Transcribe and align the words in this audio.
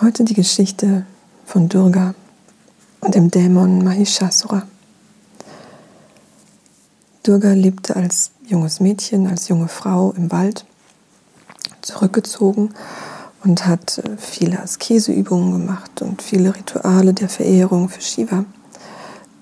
Heute 0.00 0.24
die 0.24 0.34
Geschichte 0.34 1.04
von 1.44 1.68
Durga 1.68 2.14
und 3.00 3.14
dem 3.14 3.30
Dämon 3.30 3.82
Mahishasura. 3.82 4.62
Durga 7.24 7.52
lebte 7.52 7.96
als 7.96 8.30
junges 8.46 8.80
Mädchen, 8.80 9.26
als 9.26 9.48
junge 9.48 9.68
Frau 9.68 10.12
im 10.12 10.30
Wald, 10.30 10.64
zurückgezogen 11.82 12.74
und 13.44 13.66
hat 13.66 13.98
äh, 13.98 14.16
viele 14.16 14.62
Askeseübungen 14.62 15.52
gemacht 15.52 16.02
und 16.02 16.22
viele 16.22 16.54
Rituale 16.54 17.12
der 17.12 17.28
Verehrung 17.28 17.88
für 17.88 18.00
Shiva, 18.00 18.44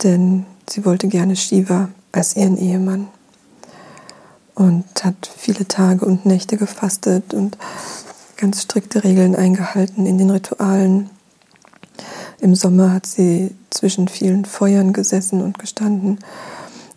denn 0.03 0.47
sie 0.69 0.85
wollte 0.85 1.09
gerne 1.09 1.37
Shiva 1.37 1.89
als 2.13 2.35
ihren 2.37 2.57
Ehemann 2.57 3.09
und 4.55 5.05
hat 5.05 5.31
viele 5.37 5.69
Tage 5.69 6.05
und 6.05 6.27
Nächte 6.27 6.57
gefastet 6.57 7.35
und 7.35 7.59
ganz 8.37 8.63
strikte 8.63 9.05
Regeln 9.05 9.35
eingehalten 9.35 10.07
in 10.07 10.19
den 10.19 10.31
Ritualen. 10.31 11.11
Im 12.39 12.55
Sommer 12.55 12.93
hat 12.93 13.07
sie 13.07 13.55
zwischen 13.71 14.09
vielen 14.09 14.45
Feuern 14.45 14.93
gesessen 14.93 15.43
und 15.43 15.59
gestanden, 15.59 16.19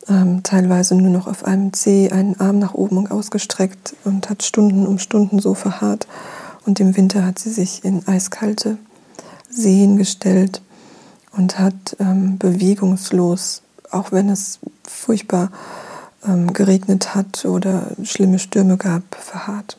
ähm, 0.09 0.43
teilweise 0.43 0.95
nur 0.95 1.09
noch 1.09 1.27
auf 1.27 1.45
einem 1.45 1.71
Zeh, 1.71 2.11
einen 2.11 2.39
Arm 2.39 2.59
nach 2.59 2.73
oben 2.73 3.09
ausgestreckt 3.09 3.95
und 4.03 4.29
hat 4.29 4.43
Stunden 4.43 4.85
um 4.85 4.99
Stunden 4.99 5.39
so 5.39 5.53
verharrt. 5.53 6.07
Und 6.65 6.79
im 6.79 6.97
Winter 6.97 7.25
hat 7.25 7.39
sie 7.39 7.51
sich 7.51 7.85
in 7.85 8.07
eiskalte 8.07 8.77
Seen 9.49 9.97
gestellt 9.97 10.61
und 11.31 11.57
hat 11.57 11.95
ähm, 11.99 12.37
bewegungslos, 12.37 13.61
auch 13.91 14.11
wenn 14.11 14.29
es 14.29 14.59
furchtbar 14.83 15.51
ähm, 16.25 16.53
geregnet 16.53 17.15
hat 17.15 17.45
oder 17.45 17.87
schlimme 18.03 18.39
Stürme 18.39 18.77
gab, 18.77 19.03
verharrt. 19.15 19.77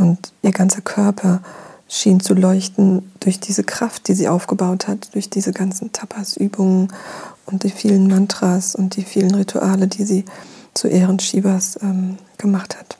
Und 0.00 0.32
ihr 0.40 0.52
ganzer 0.52 0.80
Körper 0.80 1.42
schien 1.88 2.20
zu 2.20 2.32
leuchten 2.32 3.12
durch 3.20 3.38
diese 3.38 3.64
Kraft, 3.64 4.08
die 4.08 4.14
sie 4.14 4.28
aufgebaut 4.28 4.88
hat, 4.88 5.14
durch 5.14 5.28
diese 5.28 5.52
ganzen 5.52 5.92
Tapas-Übungen 5.92 6.88
und 7.44 7.64
die 7.64 7.70
vielen 7.70 8.08
Mantras 8.08 8.74
und 8.74 8.96
die 8.96 9.02
vielen 9.02 9.34
Rituale, 9.34 9.88
die 9.88 10.04
sie 10.04 10.24
zu 10.72 10.88
Ehren 10.88 11.18
Shivas 11.18 11.78
ähm, 11.82 12.16
gemacht 12.38 12.78
hat. 12.78 12.96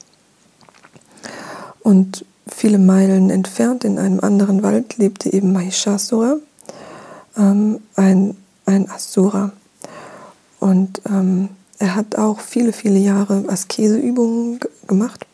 Und 1.79 2.23
viele 2.47 2.77
Meilen 2.77 3.31
entfernt 3.31 3.83
in 3.83 3.97
einem 3.97 4.19
anderen 4.19 4.61
Wald 4.61 4.97
lebte 4.97 5.33
eben 5.33 5.53
Mahishasura, 5.53 6.35
ähm, 7.35 7.79
ein, 7.95 8.37
ein 8.65 8.87
Asura. 8.91 9.51
Und 10.59 11.01
ähm, 11.07 11.49
er 11.79 11.95
hat 11.95 12.15
auch 12.17 12.41
viele, 12.41 12.73
viele 12.73 12.99
Jahre 12.99 13.45
Askeseübungen 13.47 14.59
gemacht 14.85 15.25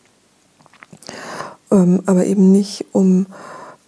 ähm, 1.72 2.02
aber 2.06 2.26
eben 2.26 2.52
nicht 2.52 2.86
um 2.92 3.28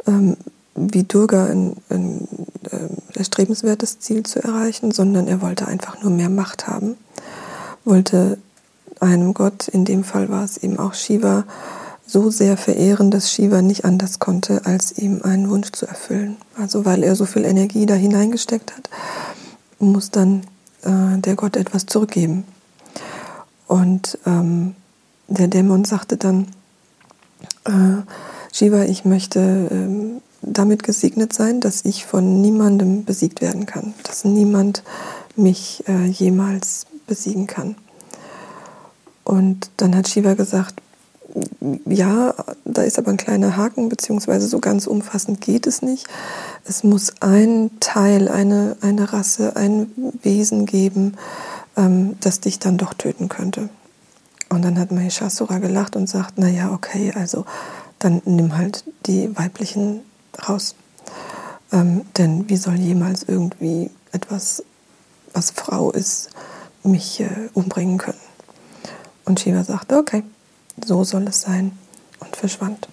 ähm, 0.08 0.38
wie 0.76 1.04
Durga 1.04 1.46
ein, 1.46 1.76
ein 1.90 2.28
äh, 2.72 3.18
erstrebenswertes 3.18 4.00
Ziel 4.00 4.24
zu 4.24 4.42
erreichen, 4.42 4.92
sondern 4.92 5.28
er 5.28 5.42
wollte 5.42 5.68
einfach 5.68 6.02
nur 6.02 6.12
mehr 6.12 6.30
Macht 6.30 6.68
haben, 6.68 6.96
wollte 7.84 8.38
einem 9.00 9.34
Gott, 9.34 9.68
in 9.68 9.86
dem 9.86 10.04
Fall 10.04 10.30
war 10.30 10.44
es 10.44 10.58
eben 10.58 10.80
auch 10.80 10.94
Shiva, 10.94 11.46
so 12.06 12.32
sehr 12.32 12.58
verehren, 12.58 13.12
dass 13.12 13.32
Shiva 13.32 13.62
nicht 13.62 13.86
anders 13.86 14.20
konnte, 14.20 14.66
als 14.66 14.98
ihm 14.98 15.22
einen 15.24 15.50
Wunsch 15.50 15.72
zu 15.72 15.86
erfüllen. 15.86 16.38
Also 16.58 16.86
weil 16.86 17.04
er 17.04 17.16
so 17.16 17.26
viel 17.26 17.46
Energie 17.46 17.86
da 17.86 17.94
hineingesteckt 17.94 18.76
hat, 18.76 18.90
muss 19.80 20.10
dann 20.10 20.42
äh, 20.84 21.20
der 21.20 21.36
Gott 21.36 21.56
etwas 21.56 21.86
zurückgeben. 21.86 22.46
Und 23.68 24.18
ähm, 24.26 24.76
der 25.28 25.48
Dämon 25.48 25.86
sagte 25.86 26.18
dann, 26.18 26.48
äh, 27.66 28.02
Shiva, 28.52 28.84
ich 28.84 29.06
möchte 29.06 29.40
äh, 29.40 30.22
damit 30.42 30.84
gesegnet 30.84 31.34
sein, 31.34 31.62
dass 31.62 31.86
ich 31.86 32.06
von 32.06 32.42
niemandem 32.42 33.06
besiegt 33.06 33.42
werden 33.42 33.66
kann, 33.66 33.94
dass 34.04 34.26
niemand 34.26 34.84
mich 35.36 35.84
äh, 35.88 36.06
jemals 36.06 36.88
besiegen 37.08 37.48
kann. 37.48 37.76
Und 39.24 39.70
dann 39.78 39.96
hat 39.96 40.08
Shiva 40.08 40.34
gesagt, 40.34 40.82
ja, 41.86 42.34
da 42.66 42.82
ist 42.82 42.98
aber 42.98 43.12
ein 43.12 43.18
kleiner 43.18 43.56
Haken, 43.56 43.90
beziehungsweise 43.90 44.48
so 44.48 44.60
ganz 44.60 44.88
umfassend 44.88 45.42
geht 45.42 45.68
es 45.68 45.82
nicht. 45.82 46.08
Es 46.66 46.84
muss 46.84 47.14
ein 47.20 47.70
Teil, 47.80 48.28
eine, 48.28 48.78
eine 48.82 49.14
Rasse, 49.14 49.56
ein 49.56 49.92
Wesen 50.24 50.66
geben, 50.66 51.16
ähm, 51.78 52.16
das 52.22 52.40
dich 52.40 52.60
dann 52.60 52.78
doch 52.78 52.94
töten 52.94 53.30
könnte. 53.30 53.70
Und 54.50 54.64
dann 54.64 54.80
hat 54.80 54.92
Mahishasura 54.92 55.60
gelacht 55.60 55.96
und 55.96 56.10
sagt, 56.10 56.40
naja, 56.40 56.72
okay, 56.72 57.14
also 57.16 57.46
dann 58.00 58.22
nimm 58.26 58.58
halt 58.58 58.84
die 59.06 59.36
weiblichen 59.38 60.02
raus. 60.48 60.76
Ähm, 61.72 62.06
denn 62.18 62.50
wie 62.50 62.58
soll 62.58 62.76
jemals 62.76 63.24
irgendwie 63.24 63.92
etwas, 64.12 64.64
was 65.34 65.52
Frau 65.52 65.92
ist, 65.92 66.32
mich 66.84 67.20
äh, 67.20 67.50
umbringen 67.54 68.00
können? 68.00 68.18
Und 69.26 69.40
Shiva 69.40 69.64
sagte, 69.64 69.98
okay, 69.98 70.24
so 70.84 71.04
soll 71.04 71.28
es 71.28 71.42
sein 71.42 71.78
und 72.20 72.36
verschwand. 72.36 72.88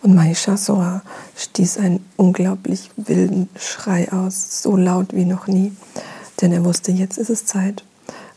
Und 0.00 0.14
Mahishasura 0.14 1.02
stieß 1.36 1.78
einen 1.78 2.04
unglaublich 2.16 2.90
wilden 2.96 3.50
Schrei 3.56 4.10
aus, 4.10 4.62
so 4.62 4.76
laut 4.76 5.14
wie 5.14 5.26
noch 5.26 5.46
nie, 5.46 5.76
denn 6.40 6.52
er 6.52 6.64
wusste, 6.64 6.90
jetzt 6.90 7.18
ist 7.18 7.30
es 7.30 7.44
Zeit 7.44 7.84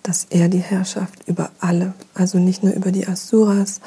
dass 0.05 0.27
er 0.29 0.49
die 0.49 0.59
Herrschaft 0.59 1.27
über 1.27 1.49
alle, 1.59 1.93
also 2.13 2.37
nicht 2.37 2.63
nur 2.63 2.73
über 2.73 2.91
die 2.91 3.07
Asuras, 3.07 3.81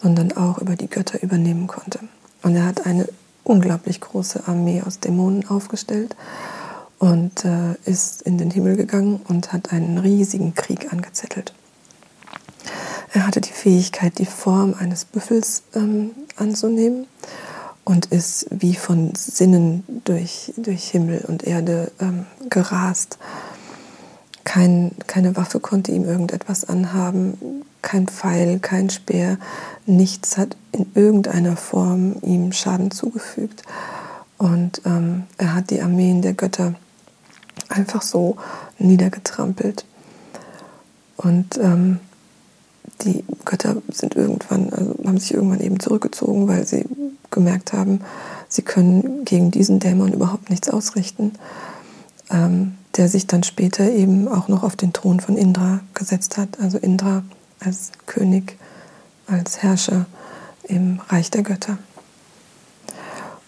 sondern 0.00 0.32
auch 0.32 0.58
über 0.58 0.76
die 0.76 0.88
Götter 0.88 1.22
übernehmen 1.22 1.66
konnte. 1.66 2.00
Und 2.42 2.56
er 2.56 2.64
hat 2.64 2.86
eine 2.86 3.06
unglaublich 3.44 4.00
große 4.00 4.48
Armee 4.48 4.82
aus 4.86 4.98
Dämonen 5.00 5.46
aufgestellt 5.48 6.16
und 6.98 7.44
äh, 7.44 7.74
ist 7.84 8.22
in 8.22 8.38
den 8.38 8.50
Himmel 8.50 8.76
gegangen 8.76 9.20
und 9.28 9.52
hat 9.52 9.72
einen 9.72 9.98
riesigen 9.98 10.54
Krieg 10.54 10.90
angezettelt. 10.90 11.52
Er 13.12 13.26
hatte 13.26 13.40
die 13.42 13.52
Fähigkeit, 13.52 14.18
die 14.18 14.26
Form 14.26 14.74
eines 14.78 15.04
Büffels 15.04 15.64
ähm, 15.74 16.12
anzunehmen 16.36 17.06
und 17.84 18.06
ist 18.06 18.46
wie 18.50 18.74
von 18.74 19.14
Sinnen 19.14 19.84
durch, 20.04 20.52
durch 20.56 20.90
Himmel 20.90 21.24
und 21.26 21.44
Erde 21.44 21.90
ähm, 22.00 22.26
gerast 22.48 23.18
kein, 24.48 24.92
keine 25.06 25.36
Waffe 25.36 25.60
konnte 25.60 25.92
ihm 25.92 26.04
irgendetwas 26.04 26.64
anhaben, 26.64 27.64
kein 27.82 28.08
Pfeil, 28.08 28.58
kein 28.60 28.88
Speer, 28.88 29.36
nichts 29.84 30.38
hat 30.38 30.56
in 30.72 30.86
irgendeiner 30.94 31.54
Form 31.54 32.16
ihm 32.22 32.52
Schaden 32.52 32.90
zugefügt. 32.90 33.62
Und 34.38 34.80
ähm, 34.86 35.24
er 35.36 35.54
hat 35.54 35.68
die 35.68 35.82
Armeen 35.82 36.22
der 36.22 36.32
Götter 36.32 36.72
einfach 37.68 38.00
so 38.00 38.38
niedergetrampelt. 38.78 39.84
Und 41.18 41.58
ähm, 41.58 42.00
die 43.02 43.24
Götter 43.44 43.82
sind 43.92 44.16
irgendwann, 44.16 44.72
also 44.72 44.96
haben 45.04 45.18
sich 45.18 45.34
irgendwann 45.34 45.60
eben 45.60 45.78
zurückgezogen, 45.78 46.48
weil 46.48 46.66
sie 46.66 46.86
gemerkt 47.30 47.74
haben, 47.74 48.00
sie 48.48 48.62
können 48.62 49.26
gegen 49.26 49.50
diesen 49.50 49.78
Dämon 49.78 50.14
überhaupt 50.14 50.48
nichts 50.48 50.70
ausrichten. 50.70 51.32
Ähm, 52.30 52.78
der 52.98 53.08
sich 53.08 53.28
dann 53.28 53.44
später 53.44 53.88
eben 53.90 54.26
auch 54.28 54.48
noch 54.48 54.64
auf 54.64 54.74
den 54.74 54.92
Thron 54.92 55.20
von 55.20 55.36
Indra 55.36 55.80
gesetzt 55.94 56.36
hat. 56.36 56.58
Also 56.60 56.78
Indra 56.78 57.22
als 57.60 57.92
König, 58.06 58.58
als 59.28 59.62
Herrscher 59.62 60.06
im 60.64 61.00
Reich 61.08 61.30
der 61.30 61.44
Götter. 61.44 61.78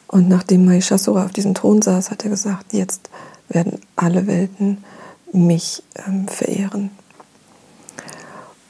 Und 0.06 0.28
nachdem 0.28 0.64
Mahishasura 0.64 1.24
auf 1.24 1.32
diesem 1.32 1.54
Thron 1.54 1.82
saß, 1.82 2.10
hat 2.10 2.24
er 2.24 2.30
gesagt, 2.30 2.72
jetzt 2.72 3.10
werden 3.48 3.80
alle 3.96 4.28
Welten 4.28 4.84
mich 5.32 5.82
ähm, 6.06 6.28
verehren. 6.28 6.90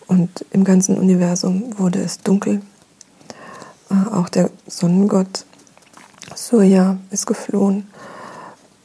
Und 0.06 0.44
im 0.50 0.64
ganzen 0.64 0.98
Universum 0.98 1.78
wurde 1.78 2.02
es 2.02 2.18
dunkel. 2.18 2.62
Äh, 3.90 4.14
auch 4.14 4.30
der 4.30 4.50
Sonnengott 4.66 5.44
Surya 6.34 6.98
ist 7.10 7.26
geflohen. 7.26 7.86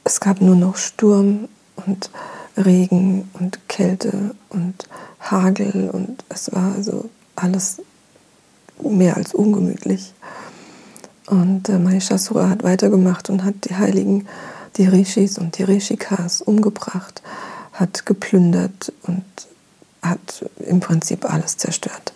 Es 0.04 0.20
gab 0.20 0.42
nur 0.42 0.56
noch 0.56 0.76
Sturm 0.76 1.48
und 1.76 2.10
Regen 2.58 3.30
und 3.34 3.68
Kälte 3.68 4.36
und 4.50 4.88
Hagel 5.20 5.90
und 5.92 6.24
es 6.30 6.54
war 6.54 6.74
also 6.76 7.10
alles 7.36 7.82
mehr 8.82 9.18
als 9.18 9.34
ungemütlich. 9.34 10.14
Und 11.28 11.70
äh, 11.70 11.80
Mahishasura 11.80 12.50
hat 12.50 12.64
weitergemacht 12.64 13.30
und 13.30 13.44
hat 13.44 13.56
die 13.68 13.76
Heiligen, 13.76 14.28
die 14.78 14.86
Rishis 14.86 15.38
und 15.38 15.58
die 15.58 15.64
Rishikas 15.64 16.42
umgebracht, 16.42 17.22
hat 17.74 18.06
geplündert 18.06 18.94
und 19.04 19.26
hat 20.02 20.46
im 20.60 20.80
Prinzip 20.80 21.26
alles 21.26 21.58
zerstört. 21.58 22.14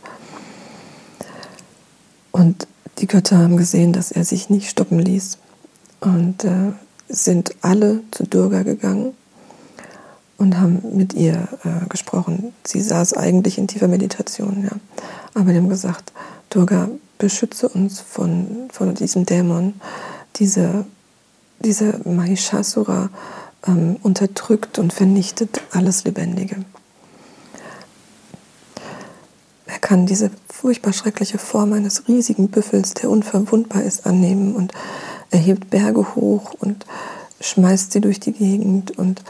Und 2.31 2.67
die 3.00 3.07
Götter 3.07 3.39
haben 3.39 3.57
gesehen, 3.57 3.94
dass 3.94 4.12
er 4.12 4.23
sich 4.23 4.50
nicht 4.50 4.69
stoppen 4.69 5.00
ließ 5.00 5.38
und 6.01 6.44
äh, 6.44 6.71
sind 7.07 7.55
alle 7.62 8.01
zu 8.12 8.25
Durga 8.25 8.63
gegangen 8.63 9.13
und 10.39 10.57
haben 10.57 10.81
mit 10.94 11.13
ihr 11.13 11.47
äh, 11.63 11.88
gesprochen. 11.89 12.53
Sie 12.65 12.81
saß 12.81 13.13
eigentlich 13.13 13.57
in 13.57 13.68
tiefer 13.68 13.88
Meditation, 13.88 14.63
ja. 14.63 14.71
Aber 15.36 15.51
die 15.51 15.57
haben 15.57 15.69
gesagt, 15.69 16.12
Durga, 16.50 16.89
beschütze 17.18 17.69
uns 17.69 18.00
von, 18.00 18.69
von 18.71 18.95
diesem 18.95 19.25
Dämon, 19.25 19.74
diese, 20.38 20.86
diese 21.59 22.00
Mahishasura 22.06 23.09
ähm, 23.68 23.97
unterdrückt 24.01 24.80
und 24.80 24.94
vernichtet 24.94 25.62
alles 25.71 26.06
Lebendige. 26.06 26.56
Er 29.68 29.80
kann 29.80 30.07
diese 30.07 30.31
furchtbar 30.50 30.94
schreckliche 30.94 31.38
Form 31.38 31.74
eines 31.74 32.07
riesigen 32.07 32.47
Büffels, 32.47 32.95
der 32.95 33.09
unverwundbar 33.09 33.83
ist, 33.83 34.06
annehmen 34.06 34.56
und 34.56 34.71
er 35.30 35.39
hebt 35.39 35.69
Berge 35.69 36.15
hoch 36.15 36.53
und 36.59 36.86
schmeißt 37.41 37.91
sie 37.91 38.01
durch 38.01 38.19
die 38.19 38.31
Gegend 38.31 38.97
und 38.97 39.21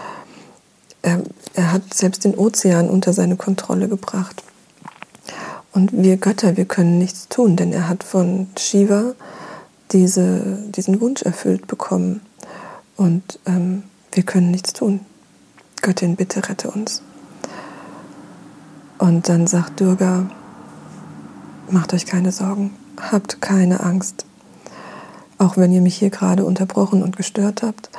er, 1.02 1.24
er 1.54 1.72
hat 1.72 1.94
selbst 1.94 2.24
den 2.26 2.36
Ozean 2.36 2.90
unter 2.90 3.14
seine 3.14 3.36
Kontrolle 3.36 3.88
gebracht. 3.88 4.44
Und 5.72 5.92
wir 5.94 6.18
Götter, 6.18 6.58
wir 6.58 6.66
können 6.66 6.98
nichts 6.98 7.28
tun, 7.28 7.56
denn 7.56 7.72
er 7.72 7.88
hat 7.88 8.04
von 8.04 8.48
Shiva 8.58 9.14
diese, 9.92 10.58
diesen 10.76 11.00
Wunsch 11.02 11.22
erfüllt 11.22 11.68
bekommen. 11.68 12.22
Und 12.98 13.40
ähm, 13.46 13.84
wir 14.12 14.24
können 14.24 14.52
nichts 14.52 14.74
tun. 14.74 15.02
Göttin, 15.82 16.16
bitte 16.16 16.48
rette 16.50 16.70
uns. 16.72 17.02
Und 18.98 19.30
dann 19.30 19.48
sagt 19.48 19.80
Durga, 19.80 20.30
macht 21.70 21.94
euch 21.94 22.06
keine 22.06 22.32
Sorgen, 22.32 22.76
habt 23.00 23.42
keine 23.42 23.82
Angst. 23.82 24.26
Auch 25.38 25.56
wenn 25.56 25.72
ihr 25.72 25.82
mich 25.82 25.96
hier 25.96 26.10
gerade 26.10 26.44
unterbrochen 26.44 27.02
und 27.02 27.16
gestört 27.16 27.64
habt, 27.64 27.90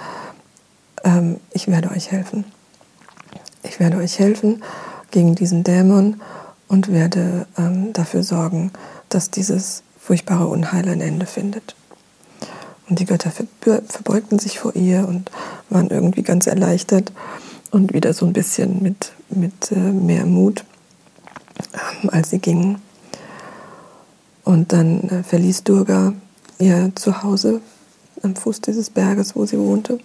ähm, 1.04 1.40
ich 1.52 1.68
werde 1.68 1.90
euch 1.90 2.10
helfen. 2.10 2.44
Ich 3.62 3.80
werde 3.80 3.98
euch 3.98 4.18
helfen 4.18 4.62
gegen 5.10 5.34
diesen 5.34 5.64
Dämon 5.64 6.20
und 6.68 6.92
werde 6.92 7.46
ähm, 7.58 7.92
dafür 7.92 8.22
sorgen, 8.22 8.70
dass 9.08 9.30
dieses 9.30 9.82
furchtbare 9.98 10.46
Unheil 10.46 10.88
ein 10.88 11.00
Ende 11.00 11.26
findet. 11.26 11.74
Und 12.88 12.98
die 12.98 13.04
Götter 13.04 13.30
verbeugten 13.30 14.38
sich 14.38 14.58
vor 14.58 14.74
ihr 14.74 15.06
und 15.06 15.30
waren 15.68 15.90
irgendwie 15.90 16.22
ganz 16.22 16.46
erleichtert 16.46 17.12
und 17.70 17.92
wieder 17.92 18.12
so 18.12 18.26
ein 18.26 18.32
bisschen 18.32 18.82
mit, 18.82 19.12
mit 19.28 19.70
äh, 19.70 19.76
mehr 19.76 20.26
Mut, 20.26 20.64
ähm, 22.02 22.10
als 22.10 22.30
sie 22.30 22.40
gingen. 22.40 22.80
Und 24.44 24.72
dann 24.72 25.08
äh, 25.08 25.22
verließ 25.22 25.64
Durga 25.64 26.12
ihr 26.58 26.90
Zuhause 26.94 27.60
am 28.22 28.34
Fuß 28.34 28.60
dieses 28.62 28.90
Berges, 28.90 29.36
wo 29.36 29.46
sie 29.46 29.58
wohnte, 29.58 29.98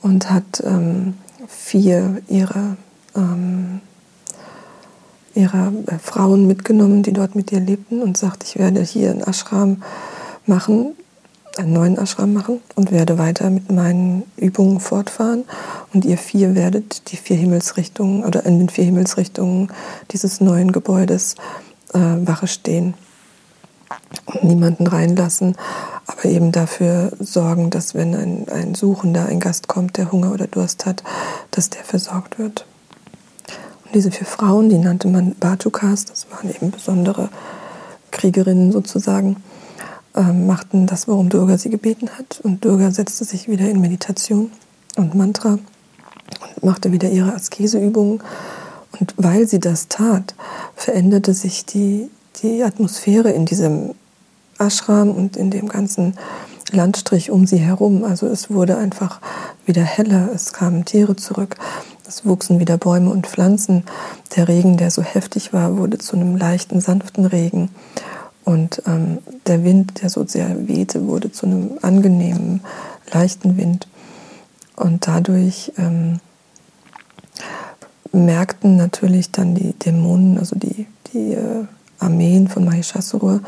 und 0.00 0.30
hat 0.30 0.62
ähm, 0.64 1.14
vier 1.48 2.22
ihrer, 2.28 2.76
ähm, 3.16 3.80
ihrer 5.34 5.72
äh, 5.86 5.98
Frauen 5.98 6.46
mitgenommen, 6.46 7.02
die 7.02 7.12
dort 7.12 7.34
mit 7.34 7.50
ihr 7.50 7.60
lebten, 7.60 8.02
und 8.02 8.16
sagt, 8.16 8.44
ich 8.44 8.58
werde 8.58 8.82
hier 8.82 9.10
einen 9.10 9.22
Ashram 9.22 9.82
machen, 10.46 10.94
einen 11.56 11.72
neuen 11.72 11.98
Ashram 11.98 12.32
machen 12.32 12.60
und 12.76 12.92
werde 12.92 13.18
weiter 13.18 13.50
mit 13.50 13.72
meinen 13.72 14.22
Übungen 14.36 14.78
fortfahren. 14.78 15.44
Und 15.92 16.04
ihr 16.04 16.18
vier 16.18 16.54
werdet 16.54 17.10
die 17.10 17.16
vier 17.16 17.36
Himmelsrichtungen 17.36 18.24
oder 18.24 18.46
in 18.46 18.58
den 18.58 18.68
vier 18.68 18.84
Himmelsrichtungen 18.84 19.72
dieses 20.12 20.40
neuen 20.40 20.70
Gebäudes 20.70 21.34
äh, 21.94 21.98
Wache 21.98 22.46
stehen 22.46 22.94
niemanden 24.42 24.86
reinlassen, 24.86 25.56
aber 26.06 26.24
eben 26.24 26.52
dafür 26.52 27.12
sorgen, 27.18 27.70
dass 27.70 27.94
wenn 27.94 28.14
ein, 28.14 28.46
ein 28.48 28.74
Suchender, 28.74 29.26
ein 29.26 29.40
Gast 29.40 29.68
kommt, 29.68 29.96
der 29.96 30.10
Hunger 30.12 30.32
oder 30.32 30.46
Durst 30.46 30.86
hat, 30.86 31.02
dass 31.50 31.70
der 31.70 31.84
versorgt 31.84 32.38
wird. 32.38 32.66
Und 33.84 33.94
diese 33.94 34.10
vier 34.10 34.26
Frauen, 34.26 34.68
die 34.68 34.78
nannte 34.78 35.08
man 35.08 35.34
Batukas, 35.34 36.04
das 36.04 36.26
waren 36.30 36.50
eben 36.50 36.70
besondere 36.70 37.28
Kriegerinnen 38.10 38.72
sozusagen, 38.72 39.36
äh, 40.14 40.32
machten 40.32 40.86
das, 40.86 41.08
worum 41.08 41.28
Durga 41.28 41.58
sie 41.58 41.70
gebeten 41.70 42.10
hat. 42.18 42.40
Und 42.42 42.64
Durga 42.64 42.90
setzte 42.90 43.24
sich 43.24 43.48
wieder 43.48 43.68
in 43.68 43.80
Meditation 43.80 44.50
und 44.96 45.14
Mantra 45.14 45.58
und 46.54 46.64
machte 46.64 46.92
wieder 46.92 47.08
ihre 47.08 47.34
Askeseübungen. 47.34 48.22
Und 48.98 49.14
weil 49.16 49.46
sie 49.46 49.60
das 49.60 49.88
tat, 49.88 50.34
veränderte 50.74 51.34
sich 51.34 51.66
die, 51.66 52.10
die 52.42 52.62
Atmosphäre 52.62 53.30
in 53.30 53.46
diesem 53.46 53.94
Ashram 54.58 55.10
und 55.10 55.36
in 55.36 55.50
dem 55.50 55.68
ganzen 55.68 56.14
Landstrich 56.70 57.30
um 57.30 57.46
sie 57.46 57.58
herum. 57.58 58.04
Also 58.04 58.26
es 58.26 58.50
wurde 58.50 58.76
einfach 58.76 59.20
wieder 59.66 59.82
heller, 59.82 60.28
es 60.34 60.52
kamen 60.52 60.84
Tiere 60.84 61.16
zurück, 61.16 61.56
es 62.06 62.24
wuchsen 62.26 62.58
wieder 62.58 62.76
Bäume 62.76 63.10
und 63.10 63.26
Pflanzen. 63.26 63.84
Der 64.36 64.48
Regen, 64.48 64.76
der 64.76 64.90
so 64.90 65.02
heftig 65.02 65.52
war, 65.52 65.76
wurde 65.76 65.98
zu 65.98 66.16
einem 66.16 66.36
leichten, 66.36 66.80
sanften 66.80 67.26
Regen. 67.26 67.70
Und 68.44 68.82
ähm, 68.86 69.18
der 69.46 69.62
Wind, 69.62 70.02
der 70.02 70.08
so 70.08 70.26
sehr 70.26 70.68
wehte, 70.68 71.06
wurde 71.06 71.30
zu 71.30 71.46
einem 71.46 71.72
angenehmen, 71.82 72.60
leichten 73.12 73.56
Wind. 73.58 73.88
Und 74.74 75.06
dadurch 75.06 75.72
ähm, 75.76 76.20
merkten 78.12 78.76
natürlich 78.76 79.32
dann 79.32 79.54
die 79.54 79.72
Dämonen, 79.74 80.38
also 80.38 80.56
die, 80.56 80.86
die 81.12 81.34
äh, 81.34 81.64
Armeen 81.98 82.48
von 82.48 82.64
Mahishasura, 82.64 83.40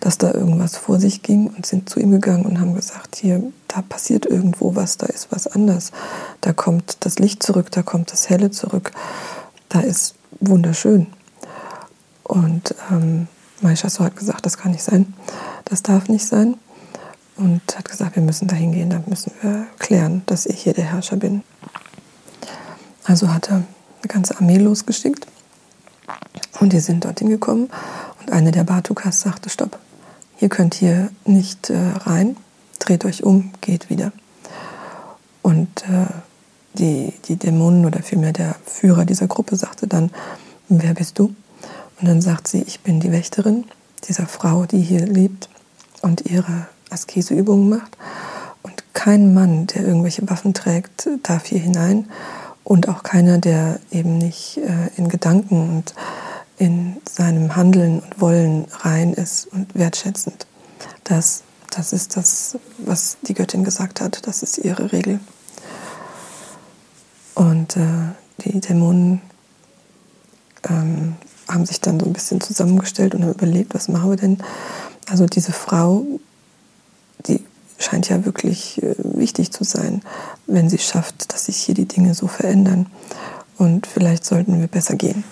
dass 0.00 0.18
da 0.18 0.32
irgendwas 0.32 0.76
vor 0.76 0.98
sich 0.98 1.22
ging 1.22 1.48
und 1.48 1.66
sind 1.66 1.88
zu 1.88 2.00
ihm 2.00 2.10
gegangen 2.10 2.46
und 2.46 2.60
haben 2.60 2.74
gesagt, 2.74 3.16
hier, 3.16 3.42
da 3.68 3.82
passiert 3.82 4.26
irgendwo 4.26 4.74
was, 4.74 4.96
da 4.96 5.06
ist 5.06 5.28
was 5.30 5.46
anders. 5.46 5.92
Da 6.40 6.52
kommt 6.52 6.98
das 7.00 7.18
Licht 7.18 7.42
zurück, 7.42 7.70
da 7.70 7.82
kommt 7.82 8.12
das 8.12 8.28
Helle 8.28 8.50
zurück. 8.50 8.92
Da 9.68 9.80
ist 9.80 10.14
wunderschön. 10.40 11.06
Und 12.22 12.74
ähm, 12.90 13.28
Mahishasura 13.60 14.06
hat 14.06 14.16
gesagt, 14.16 14.46
das 14.46 14.56
kann 14.56 14.72
nicht 14.72 14.84
sein, 14.84 15.14
das 15.64 15.82
darf 15.82 16.08
nicht 16.08 16.26
sein. 16.26 16.56
Und 17.36 17.60
hat 17.76 17.88
gesagt, 17.88 18.16
wir 18.16 18.22
müssen 18.22 18.48
da 18.48 18.56
hingehen, 18.56 18.90
da 18.90 19.00
müssen 19.06 19.30
wir 19.42 19.66
klären, 19.78 20.22
dass 20.26 20.44
ich 20.44 20.60
hier 20.60 20.72
der 20.72 20.84
Herrscher 20.84 21.16
bin. 21.16 21.44
Also 23.04 23.32
hat 23.32 23.48
er 23.48 23.56
eine 23.56 24.08
ganze 24.08 24.36
Armee 24.38 24.58
losgeschickt 24.58 25.26
und 26.60 26.72
die 26.72 26.80
sind 26.80 27.04
dorthin 27.04 27.28
gekommen 27.28 27.70
und 28.20 28.32
eine 28.32 28.52
der 28.52 28.64
Batukas 28.64 29.20
sagte, 29.20 29.50
stopp, 29.50 29.78
ihr 30.40 30.48
könnt 30.48 30.74
hier 30.74 31.10
nicht 31.24 31.70
äh, 31.70 31.78
rein, 32.04 32.36
dreht 32.78 33.04
euch 33.04 33.22
um, 33.24 33.52
geht 33.60 33.90
wieder. 33.90 34.12
Und 35.42 35.84
äh, 35.84 36.06
die, 36.74 37.12
die 37.26 37.36
Dämonen 37.36 37.86
oder 37.86 38.02
vielmehr 38.02 38.32
der 38.32 38.54
Führer 38.64 39.04
dieser 39.04 39.26
Gruppe 39.26 39.56
sagte 39.56 39.86
dann, 39.86 40.10
wer 40.68 40.94
bist 40.94 41.18
du? 41.18 41.34
Und 42.00 42.06
dann 42.06 42.20
sagt 42.20 42.48
sie, 42.48 42.62
ich 42.62 42.80
bin 42.80 43.00
die 43.00 43.12
Wächterin 43.12 43.64
dieser 44.08 44.26
Frau, 44.26 44.66
die 44.66 44.80
hier 44.80 45.06
lebt 45.06 45.48
und 46.02 46.26
ihre 46.30 46.68
Askeseübungen 46.90 47.68
macht. 47.68 47.96
Und 48.62 48.84
kein 48.94 49.34
Mann, 49.34 49.66
der 49.66 49.82
irgendwelche 49.86 50.28
Waffen 50.28 50.54
trägt, 50.54 51.08
darf 51.22 51.46
hier 51.46 51.60
hinein. 51.60 52.08
Und 52.68 52.86
auch 52.86 53.02
keiner, 53.02 53.38
der 53.38 53.80
eben 53.90 54.18
nicht 54.18 54.58
äh, 54.58 54.90
in 54.98 55.08
Gedanken 55.08 55.70
und 55.70 55.94
in 56.58 56.98
seinem 57.08 57.56
Handeln 57.56 58.00
und 58.00 58.20
Wollen 58.20 58.66
rein 58.80 59.14
ist 59.14 59.46
und 59.46 59.74
wertschätzend. 59.74 60.46
Das, 61.02 61.44
das 61.70 61.94
ist 61.94 62.18
das, 62.18 62.58
was 62.76 63.16
die 63.22 63.32
Göttin 63.32 63.64
gesagt 63.64 64.02
hat, 64.02 64.26
das 64.26 64.42
ist 64.42 64.58
ihre 64.58 64.92
Regel. 64.92 65.18
Und 67.34 67.78
äh, 67.78 68.12
die 68.44 68.60
Dämonen 68.60 69.22
ähm, 70.68 71.16
haben 71.48 71.64
sich 71.64 71.80
dann 71.80 71.98
so 71.98 72.04
ein 72.04 72.12
bisschen 72.12 72.42
zusammengestellt 72.42 73.14
und 73.14 73.22
haben 73.22 73.32
überlegt, 73.32 73.72
was 73.72 73.88
machen 73.88 74.10
wir 74.10 74.18
denn? 74.18 74.42
Also 75.08 75.24
diese 75.24 75.52
Frau, 75.52 76.04
scheint 77.88 78.08
ja 78.08 78.24
wirklich 78.24 78.82
äh, 78.82 78.94
wichtig 78.98 79.52
zu 79.52 79.64
sein, 79.64 80.02
wenn 80.46 80.68
sie 80.68 80.78
schafft, 80.78 81.32
dass 81.32 81.46
sich 81.46 81.56
hier 81.56 81.74
die 81.74 81.88
Dinge 81.88 82.14
so 82.14 82.26
verändern. 82.26 82.86
Und 83.56 83.86
vielleicht 83.86 84.24
sollten 84.24 84.60
wir 84.60 84.68
besser 84.68 84.96
gehen. 84.96 85.24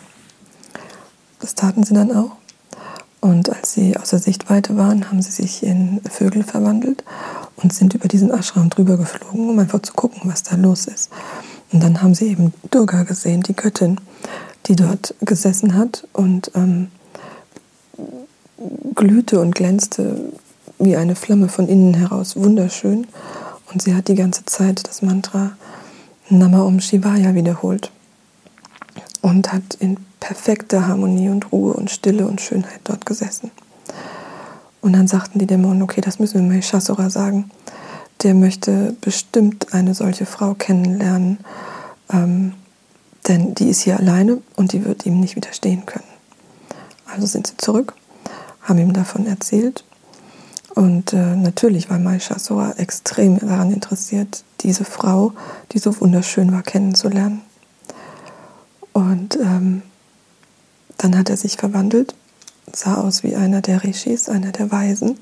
Das 1.40 1.54
taten 1.54 1.84
sie 1.84 1.94
dann 1.94 2.14
auch. 2.14 2.32
Und 3.20 3.50
als 3.50 3.72
sie 3.72 3.96
außer 3.96 4.18
Sichtweite 4.18 4.76
waren, 4.76 5.10
haben 5.10 5.22
sie 5.22 5.30
sich 5.30 5.62
in 5.62 6.00
Vögel 6.08 6.42
verwandelt 6.42 7.04
und 7.56 7.72
sind 7.72 7.94
über 7.94 8.08
diesen 8.08 8.30
Ashram 8.30 8.70
drüber 8.70 8.96
geflogen, 8.96 9.50
um 9.50 9.58
einfach 9.58 9.82
zu 9.82 9.92
gucken, 9.94 10.22
was 10.24 10.42
da 10.42 10.56
los 10.56 10.86
ist. 10.86 11.10
Und 11.72 11.82
dann 11.82 12.02
haben 12.02 12.14
sie 12.14 12.28
eben 12.28 12.52
Durga 12.70 13.02
gesehen, 13.02 13.42
die 13.42 13.56
Göttin, 13.56 14.00
die 14.66 14.76
dort 14.76 15.14
gesessen 15.20 15.74
hat 15.74 16.06
und 16.12 16.50
ähm, 16.54 16.88
glühte 18.94 19.40
und 19.40 19.54
glänzte 19.54 20.32
wie 20.78 20.96
eine 20.96 21.16
Flamme 21.16 21.48
von 21.48 21.68
innen 21.68 21.94
heraus, 21.94 22.36
wunderschön. 22.36 23.06
Und 23.72 23.82
sie 23.82 23.94
hat 23.94 24.08
die 24.08 24.14
ganze 24.14 24.44
Zeit 24.44 24.86
das 24.88 25.02
Mantra 25.02 25.52
Nama 26.28 26.62
Om 26.62 26.80
Shivaya 26.80 27.34
wiederholt 27.34 27.90
und 29.22 29.52
hat 29.52 29.74
in 29.78 29.96
perfekter 30.20 30.86
Harmonie 30.88 31.28
und 31.28 31.52
Ruhe 31.52 31.72
und 31.74 31.90
Stille 31.90 32.26
und 32.26 32.40
Schönheit 32.40 32.80
dort 32.84 33.06
gesessen. 33.06 33.50
Und 34.80 34.92
dann 34.92 35.08
sagten 35.08 35.38
die 35.38 35.46
Dämonen, 35.46 35.82
okay, 35.82 36.00
das 36.00 36.18
müssen 36.18 36.40
wir 36.40 36.48
Mahishasura 36.48 37.10
sagen. 37.10 37.50
Der 38.22 38.34
möchte 38.34 38.94
bestimmt 39.00 39.72
eine 39.72 39.94
solche 39.94 40.26
Frau 40.26 40.54
kennenlernen, 40.54 41.38
ähm, 42.12 42.54
denn 43.28 43.54
die 43.54 43.68
ist 43.68 43.80
hier 43.80 43.98
alleine 43.98 44.38
und 44.54 44.72
die 44.72 44.84
wird 44.84 45.06
ihm 45.06 45.20
nicht 45.20 45.36
widerstehen 45.36 45.86
können. 45.86 46.04
Also 47.12 47.26
sind 47.26 47.46
sie 47.46 47.56
zurück, 47.56 47.94
haben 48.62 48.78
ihm 48.78 48.92
davon 48.92 49.26
erzählt. 49.26 49.84
Und 50.76 51.14
äh, 51.14 51.36
natürlich 51.36 51.88
war 51.88 51.98
Mahishasura 51.98 52.74
extrem 52.76 53.38
daran 53.38 53.72
interessiert, 53.72 54.44
diese 54.60 54.84
Frau, 54.84 55.32
die 55.72 55.78
so 55.78 55.98
wunderschön 56.02 56.52
war, 56.52 56.62
kennenzulernen. 56.62 57.40
Und 58.92 59.36
ähm, 59.36 59.80
dann 60.98 61.18
hat 61.18 61.30
er 61.30 61.38
sich 61.38 61.56
verwandelt, 61.56 62.14
sah 62.70 62.96
aus 62.96 63.22
wie 63.22 63.36
einer 63.36 63.62
der 63.62 63.84
Rishis, 63.84 64.28
einer 64.28 64.52
der 64.52 64.70
Weisen, 64.70 65.18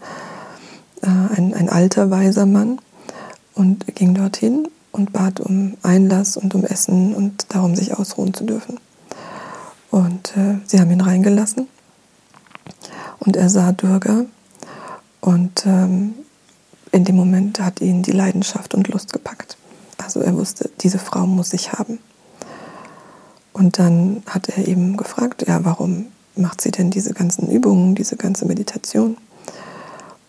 äh, 1.02 1.06
ein, 1.06 1.54
ein 1.54 1.68
alter 1.68 2.10
weiser 2.10 2.46
Mann 2.46 2.80
und 3.54 3.86
ging 3.94 4.12
dorthin 4.12 4.66
und 4.90 5.12
bat 5.12 5.38
um 5.38 5.76
Einlass 5.84 6.36
und 6.36 6.56
um 6.56 6.64
Essen 6.64 7.14
und 7.14 7.46
darum, 7.54 7.76
sich 7.76 7.96
ausruhen 7.96 8.34
zu 8.34 8.42
dürfen. 8.42 8.80
Und 9.92 10.36
äh, 10.36 10.56
sie 10.66 10.80
haben 10.80 10.90
ihn 10.90 11.00
reingelassen 11.00 11.68
und 13.20 13.36
er 13.36 13.48
sah 13.48 13.70
Durga 13.70 14.24
und 15.24 15.64
ähm, 15.64 16.12
in 16.92 17.04
dem 17.04 17.16
Moment 17.16 17.58
hat 17.58 17.80
ihn 17.80 18.02
die 18.02 18.12
Leidenschaft 18.12 18.74
und 18.74 18.88
Lust 18.88 19.10
gepackt. 19.10 19.56
Also 19.96 20.20
er 20.20 20.36
wusste, 20.36 20.70
diese 20.80 20.98
Frau 20.98 21.26
muss 21.26 21.54
ich 21.54 21.72
haben. 21.72 21.98
Und 23.54 23.78
dann 23.78 24.22
hat 24.28 24.50
er 24.50 24.68
eben 24.68 24.98
gefragt, 24.98 25.46
ja, 25.48 25.64
warum 25.64 26.08
macht 26.36 26.60
sie 26.60 26.72
denn 26.72 26.90
diese 26.90 27.14
ganzen 27.14 27.50
Übungen, 27.50 27.94
diese 27.94 28.16
ganze 28.16 28.44
Meditation? 28.44 29.16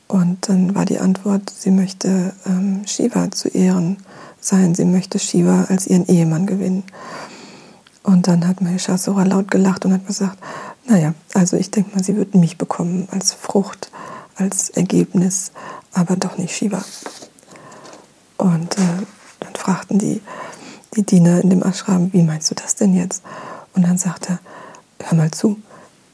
Und 0.07 0.47
dann 0.47 0.75
war 0.75 0.85
die 0.85 0.99
Antwort, 0.99 1.49
sie 1.49 1.71
möchte 1.71 2.33
ähm, 2.45 2.83
Shiva 2.87 3.31
zu 3.31 3.49
Ehren 3.49 3.97
sein, 4.39 4.75
sie 4.75 4.85
möchte 4.85 5.19
Shiva 5.19 5.65
als 5.65 5.87
ihren 5.87 6.07
Ehemann 6.07 6.45
gewinnen. 6.45 6.83
Und 8.01 8.27
dann 8.27 8.47
hat 8.47 8.61
Mahishasura 8.61 9.23
laut 9.23 9.51
gelacht 9.51 9.83
und 9.83 9.91
hat 9.91 10.07
gesagt, 10.07 10.37
naja, 10.87 11.13
also 11.33 11.57
ich 11.57 11.69
denke 11.69 11.93
mal, 11.93 12.03
sie 12.03 12.15
wird 12.15 12.33
mich 12.33 12.57
bekommen 12.57 13.09
als 13.11 13.33
Frucht, 13.33 13.91
als 14.35 14.69
Ergebnis, 14.69 15.51
aber 15.93 16.15
doch 16.15 16.37
nicht 16.37 16.55
Shiva. 16.55 16.83
Und 18.37 18.77
äh, 18.77 19.05
dann 19.39 19.55
fragten 19.55 19.99
die, 19.99 20.21
die 20.95 21.03
Diener 21.03 21.41
in 21.41 21.49
dem 21.49 21.63
Ashram, 21.63 22.11
wie 22.13 22.23
meinst 22.23 22.51
du 22.51 22.55
das 22.55 22.75
denn 22.75 22.93
jetzt? 22.93 23.23
Und 23.73 23.83
dann 23.83 23.97
sagte 23.97 24.39
er, 24.99 25.09
hör 25.09 25.17
mal 25.17 25.31
zu, 25.31 25.57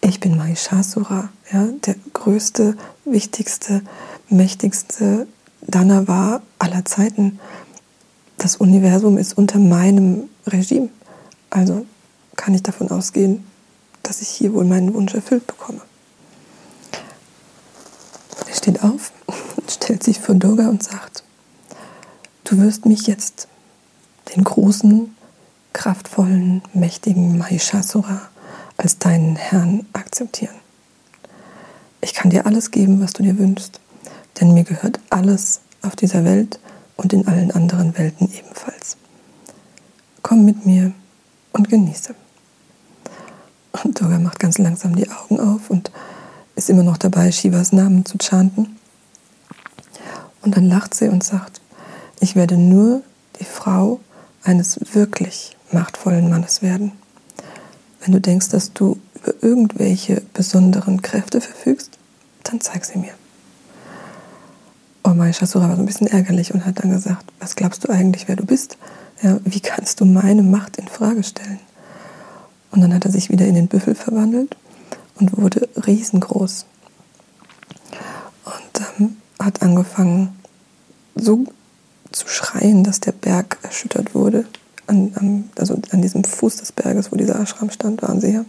ich 0.02 0.20
bin 0.20 0.38
Mahishasura, 0.38 1.30
ja, 1.52 1.68
der 1.86 1.96
größte, 2.14 2.76
wichtigste, 3.06 3.82
mächtigste 4.30 5.28
Danava 5.62 6.42
aller 6.58 6.86
Zeiten. 6.86 7.40
Das 8.38 8.56
Universum 8.56 9.18
ist 9.18 9.38
unter 9.38 9.60
meinem 9.60 10.30
Regime. 10.48 10.90
Also 11.52 11.86
kann 12.36 12.56
ich 12.56 12.64
davon 12.64 12.90
ausgehen, 12.90 13.46
dass 14.02 14.22
ich 14.22 14.30
hier 14.30 14.54
wohl 14.54 14.66
meinen 14.66 14.94
Wunsch 14.94 15.14
erfüllt 15.14 15.46
bekomme. 15.46 15.82
Steht 18.72 18.84
auf, 18.86 19.12
stellt 19.68 20.02
sich 20.02 20.22
vor 20.22 20.34
Durga 20.36 20.70
und 20.70 20.82
sagt, 20.82 21.26
du 22.46 22.58
wirst 22.58 22.86
mich 22.86 23.06
jetzt, 23.06 23.50
den 24.34 24.46
großen, 24.46 25.14
kraftvollen, 25.74 26.62
mächtigen 26.74 27.38
Mahishasura, 27.38 28.30
als 28.78 28.98
deinen 28.98 29.36
Herrn 29.36 29.86
akzeptieren. 29.92 30.56
Ich 32.00 32.14
kann 32.14 32.30
dir 32.30 32.46
alles 32.46 32.72
geben, 32.72 33.02
was 33.02 33.12
du 33.12 33.24
dir 33.24 33.38
wünschst, 33.38 33.82
denn 34.40 34.54
mir 34.54 34.64
gehört 34.64 35.02
alles 35.10 35.60
auf 35.82 35.98
dieser 35.98 36.24
Welt 36.24 36.58
und 36.96 37.12
in 37.12 37.28
allen 37.28 37.52
anderen 37.52 37.98
Welten 37.98 38.32
ebenfalls. 38.32 38.96
Komm 40.22 40.46
mit 40.46 40.66
mir 40.66 40.94
und 41.52 41.68
genieße. 41.68 42.16
Und 43.84 44.00
Durga 44.00 44.18
macht 44.18 44.40
ganz 44.40 44.58
langsam 44.60 44.96
die 44.96 45.10
Augen 45.10 45.42
auf 45.42 45.70
und 45.70 45.92
ist 46.62 46.70
immer 46.70 46.84
noch 46.84 46.98
dabei, 46.98 47.32
Shivas 47.32 47.72
Namen 47.72 48.06
zu 48.06 48.20
chanten. 48.22 48.78
Und 50.44 50.56
dann 50.56 50.68
lacht 50.68 50.94
sie 50.94 51.08
und 51.08 51.24
sagt, 51.24 51.60
ich 52.20 52.36
werde 52.36 52.56
nur 52.56 53.02
die 53.40 53.46
Frau 53.46 54.00
eines 54.44 54.80
wirklich 54.94 55.58
machtvollen 55.72 56.30
Mannes 56.30 56.62
werden. 56.62 56.92
Wenn 58.02 58.14
du 58.14 58.22
denkst, 58.22 58.50
dass 58.50 58.74
du 58.74 59.00
über 59.16 59.34
irgendwelche 59.42 60.22
besonderen 60.34 61.02
Kräfte 61.02 61.42
verfügst, 61.42 61.98
dann 62.44 62.62
zeig 62.62 62.86
sie 62.86 63.00
mir. 63.00 63.14
Oh, 65.04 65.16
Mahishasura 65.16 65.68
war 65.68 65.76
so 65.76 65.82
ein 65.82 65.88
bisschen 65.88 66.08
ärgerlich 66.08 66.54
und 66.54 66.64
hat 66.64 66.84
dann 66.84 66.92
gesagt, 66.92 67.26
was 67.40 67.56
glaubst 67.56 67.84
du 67.86 67.90
eigentlich, 67.90 68.28
wer 68.28 68.36
du 68.36 68.46
bist? 68.46 68.78
Ja, 69.24 69.40
wie 69.46 69.62
kannst 69.62 70.00
du 70.00 70.06
meine 70.06 70.44
Macht 70.44 70.78
in 70.78 70.88
Frage 70.88 71.24
stellen? 71.24 71.60
Und 72.70 72.82
dann 72.82 72.94
hat 72.94 73.06
er 73.06 73.12
sich 73.12 73.32
wieder 73.32 73.48
in 73.48 73.56
den 73.56 73.68
Büffel 73.68 73.96
verwandelt 73.96 74.56
und 75.22 75.38
wurde 75.38 75.70
riesengroß. 75.86 76.66
Und 78.46 78.82
ähm, 79.00 79.18
hat 79.40 79.62
angefangen 79.62 80.36
so 81.16 81.46
zu 82.12 82.28
schreien, 82.28 82.84
dass 82.84 83.00
der 83.00 83.14
Berg 83.14 83.60
erschüttert 83.62 84.14
wurde. 84.16 84.46
An, 84.88 85.14
an, 85.16 85.50
also 85.58 85.78
an 85.92 86.02
diesem 86.02 86.24
Fuß 86.24 86.58
des 86.58 86.72
Berges, 86.72 87.12
wo 87.12 87.16
dieser 87.16 87.40
Ashram 87.40 87.70
stand, 87.70 88.02
waren 88.02 88.20
sie 88.20 88.34
ja. 88.34 88.46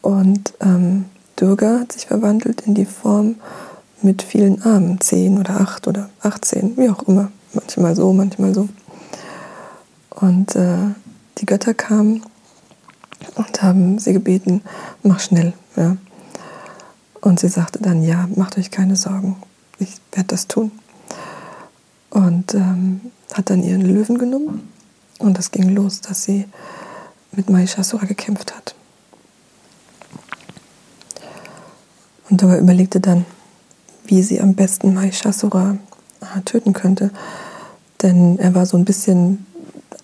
Und 0.00 0.54
ähm, 0.60 1.06
Durga 1.36 1.80
hat 1.80 1.92
sich 1.92 2.06
verwandelt 2.06 2.62
in 2.62 2.74
die 2.74 2.86
Form 2.86 3.36
mit 4.02 4.22
vielen 4.22 4.62
Armen, 4.62 5.00
zehn 5.00 5.38
oder 5.38 5.60
acht 5.60 5.88
oder 5.88 6.10
achtzehn, 6.20 6.76
wie 6.76 6.88
auch 6.88 7.02
immer. 7.02 7.30
Manchmal 7.52 7.96
so, 7.96 8.12
manchmal 8.12 8.54
so. 8.54 8.68
Und 10.10 10.54
äh, 10.56 10.76
die 11.38 11.46
Götter 11.46 11.74
kamen 11.74 12.22
und 13.34 13.62
haben 13.62 13.98
sie 13.98 14.12
gebeten, 14.12 14.62
mach 15.02 15.20
schnell. 15.20 15.52
Ja. 15.76 15.96
Und 17.20 17.40
sie 17.40 17.48
sagte 17.48 17.80
dann, 17.80 18.02
ja, 18.02 18.28
macht 18.34 18.58
euch 18.58 18.70
keine 18.70 18.96
Sorgen, 18.96 19.36
ich 19.78 19.96
werde 20.12 20.28
das 20.28 20.46
tun. 20.46 20.72
Und 22.10 22.54
ähm, 22.54 23.00
hat 23.32 23.50
dann 23.50 23.62
ihren 23.62 23.82
Löwen 23.82 24.18
genommen 24.18 24.70
und 25.18 25.38
es 25.38 25.50
ging 25.50 25.70
los, 25.70 26.00
dass 26.00 26.24
sie 26.24 26.46
mit 27.32 27.50
Mahishasura 27.50 28.06
gekämpft 28.06 28.54
hat. 28.54 28.74
Und 32.30 32.42
dabei 32.42 32.58
überlegte 32.58 33.00
dann, 33.00 33.24
wie 34.06 34.22
sie 34.22 34.40
am 34.40 34.54
besten 34.54 34.94
Mahishasura 34.94 35.78
äh, 36.20 36.40
töten 36.42 36.72
könnte. 36.72 37.10
Denn 38.02 38.38
er 38.38 38.54
war 38.54 38.66
so 38.66 38.76
ein 38.76 38.84
bisschen 38.84 39.46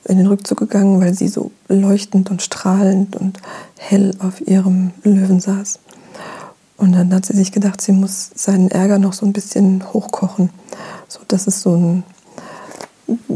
in 0.04 0.18
den 0.18 0.26
Rückzug 0.26 0.58
gegangen, 0.58 1.00
weil 1.00 1.14
sie 1.14 1.28
so 1.28 1.50
leuchtend 1.68 2.30
und 2.30 2.42
strahlend 2.42 3.16
und 3.16 3.38
hell 3.78 4.14
auf 4.18 4.40
ihrem 4.46 4.92
Löwen 5.02 5.40
saß. 5.40 5.78
Und 6.76 6.92
dann 6.92 7.12
hat 7.12 7.26
sie 7.26 7.36
sich 7.36 7.52
gedacht, 7.52 7.80
sie 7.80 7.92
muss 7.92 8.30
seinen 8.34 8.70
Ärger 8.70 8.98
noch 8.98 9.12
so 9.12 9.26
ein 9.26 9.34
bisschen 9.34 9.92
hochkochen, 9.92 10.50
so 11.08 11.20
dass 11.28 11.46
es 11.46 11.60
so 11.60 11.76
ein 11.76 12.04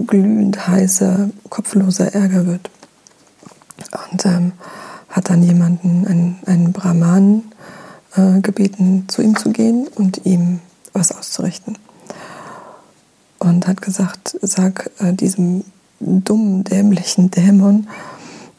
glühend 0.06 0.66
heißer, 0.66 1.28
kopfloser 1.50 2.14
Ärger 2.14 2.46
wird. 2.46 2.70
Und 4.10 4.24
ähm, 4.24 4.52
hat 5.10 5.28
dann 5.28 5.42
jemanden, 5.42 6.06
einen, 6.06 6.38
einen 6.46 6.72
Brahman, 6.72 7.42
äh, 8.16 8.40
gebeten, 8.40 9.04
zu 9.08 9.22
ihm 9.22 9.36
zu 9.36 9.50
gehen 9.50 9.88
und 9.94 10.24
ihm 10.24 10.60
was 10.92 11.12
auszurichten. 11.12 11.76
Und 13.38 13.66
hat 13.66 13.82
gesagt, 13.82 14.38
sag 14.40 14.90
äh, 15.00 15.12
diesem 15.12 15.64
dummen, 16.04 16.64
dämlichen 16.64 17.30
Dämon, 17.30 17.88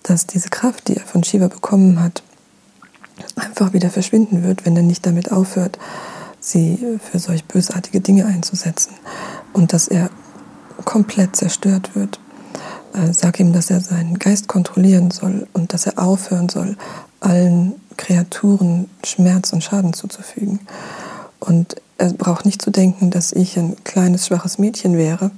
dass 0.03 0.27
diese 0.27 0.49
Kraft, 0.49 0.87
die 0.87 0.97
er 0.97 1.03
von 1.03 1.23
Shiva 1.23 1.47
bekommen 1.47 2.01
hat, 2.01 2.23
einfach 3.35 3.73
wieder 3.73 3.89
verschwinden 3.89 4.43
wird, 4.43 4.65
wenn 4.65 4.75
er 4.75 4.83
nicht 4.83 5.05
damit 5.05 5.31
aufhört, 5.31 5.79
sie 6.39 6.77
für 7.11 7.19
solch 7.19 7.45
bösartige 7.45 8.01
Dinge 8.01 8.25
einzusetzen. 8.25 8.93
Und 9.53 9.73
dass 9.73 9.87
er 9.87 10.09
komplett 10.83 11.35
zerstört 11.35 11.95
wird. 11.95 12.19
Äh, 12.93 13.13
sag 13.13 13.39
ihm, 13.39 13.53
dass 13.53 13.69
er 13.69 13.81
seinen 13.81 14.19
Geist 14.19 14.47
kontrollieren 14.47 15.11
soll 15.11 15.47
und 15.53 15.73
dass 15.73 15.85
er 15.85 15.99
aufhören 15.99 16.49
soll, 16.49 16.77
allen 17.19 17.75
Kreaturen 17.97 18.89
Schmerz 19.03 19.53
und 19.53 19.63
Schaden 19.63 19.93
zuzufügen. 19.93 20.59
Und 21.39 21.75
er 21.97 22.13
braucht 22.13 22.45
nicht 22.45 22.61
zu 22.61 22.71
denken, 22.71 23.09
dass 23.09 23.31
ich 23.31 23.57
ein 23.57 23.77
kleines, 23.83 24.27
schwaches 24.27 24.57
Mädchen 24.57 24.97
wäre, 24.97 25.31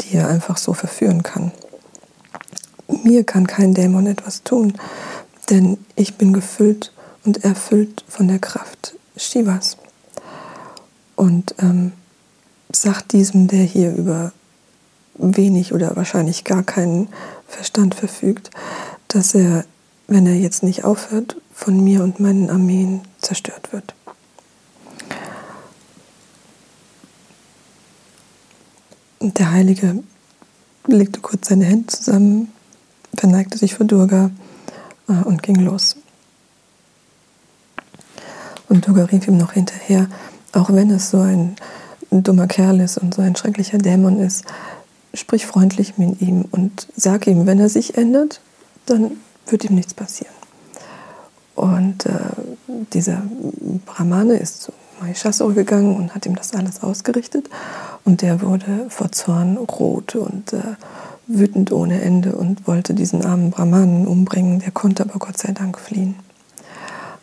die 0.00 0.16
er 0.16 0.28
einfach 0.28 0.56
so 0.56 0.72
verführen 0.72 1.22
kann. 1.22 1.52
Mir 3.04 3.24
kann 3.24 3.46
kein 3.46 3.74
Dämon 3.74 4.06
etwas 4.06 4.42
tun, 4.42 4.74
denn 5.50 5.78
ich 5.96 6.16
bin 6.16 6.32
gefüllt 6.32 6.92
und 7.24 7.44
erfüllt 7.44 8.04
von 8.08 8.28
der 8.28 8.38
Kraft 8.38 8.94
Shivas. 9.16 9.76
Und 11.16 11.54
ähm, 11.58 11.92
sagt 12.72 13.12
diesem, 13.12 13.48
der 13.48 13.64
hier 13.64 13.94
über 13.94 14.32
wenig 15.14 15.72
oder 15.72 15.96
wahrscheinlich 15.96 16.44
gar 16.44 16.62
keinen 16.62 17.08
Verstand 17.46 17.94
verfügt, 17.94 18.50
dass 19.08 19.34
er, 19.34 19.64
wenn 20.06 20.26
er 20.26 20.36
jetzt 20.36 20.62
nicht 20.62 20.84
aufhört, 20.84 21.36
von 21.52 21.82
mir 21.82 22.02
und 22.02 22.20
meinen 22.20 22.50
Armeen 22.50 23.00
zerstört 23.20 23.72
wird. 23.72 23.94
Und 29.18 29.38
der 29.38 29.50
Heilige 29.52 30.02
legte 30.86 31.20
kurz 31.20 31.48
seine 31.48 31.64
Hände 31.64 31.86
zusammen, 31.86 32.52
verneigte 33.14 33.58
sich 33.58 33.74
vor 33.74 33.86
Durga 33.86 34.30
äh, 35.08 35.12
und 35.24 35.42
ging 35.42 35.56
los. 35.56 35.96
Und 38.68 38.86
Durga 38.86 39.04
rief 39.04 39.26
ihm 39.26 39.38
noch 39.38 39.52
hinterher, 39.52 40.08
auch 40.52 40.70
wenn 40.70 40.90
es 40.90 41.10
so 41.10 41.20
ein, 41.20 41.56
dummer 42.10 42.46
Kerl 42.46 42.80
ist 42.80 42.96
und 42.96 43.12
so 43.12 43.20
ein 43.20 43.36
schrecklicher 43.36 43.76
Dämon 43.76 44.18
ist, 44.18 44.44
sprich 45.12 45.44
freundlich 45.44 45.98
mit 45.98 46.22
ihm 46.22 46.46
und 46.50 46.88
sag 46.96 47.26
ihm, 47.26 47.46
wenn 47.46 47.60
er 47.60 47.68
sich 47.68 47.98
ändert, 47.98 48.40
dann 48.86 49.18
wird 49.46 49.64
ihm 49.64 49.74
nichts 49.74 49.92
passieren. 49.92 50.32
Und 51.54 52.06
äh, 52.06 52.12
dieser 52.94 53.22
Brahmane 53.84 54.36
ist 54.36 54.62
zu 54.62 54.72
Mahishasura 55.00 55.52
gegangen 55.52 55.96
und 55.96 56.14
hat 56.14 56.26
ihm 56.26 56.36
das 56.36 56.54
alles 56.54 56.82
ausgerichtet. 56.82 57.48
Und 58.04 58.22
der 58.22 58.42
wurde 58.42 58.86
vor 58.88 59.12
Zorn 59.12 59.56
rot 59.56 60.14
und 60.14 60.52
äh, 60.52 60.76
wütend 61.26 61.72
ohne 61.72 62.00
Ende 62.00 62.34
und 62.34 62.66
wollte 62.66 62.94
diesen 62.94 63.24
armen 63.24 63.50
Brahmanen 63.50 64.06
umbringen. 64.06 64.60
Der 64.60 64.70
konnte 64.70 65.02
aber 65.02 65.18
Gott 65.18 65.38
sei 65.38 65.52
Dank 65.52 65.78
fliehen. 65.78 66.16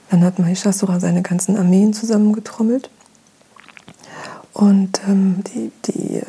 Dann 0.10 0.24
hat 0.24 0.40
Mahishasura 0.40 1.00
seine 1.00 1.22
ganzen 1.22 1.58
Armeen 1.58 1.94
zusammengetrommelt 1.94 2.90
und 4.54 5.02
ähm, 5.08 5.44
die, 5.54 5.72
die 5.86 6.18
äh, 6.18 6.24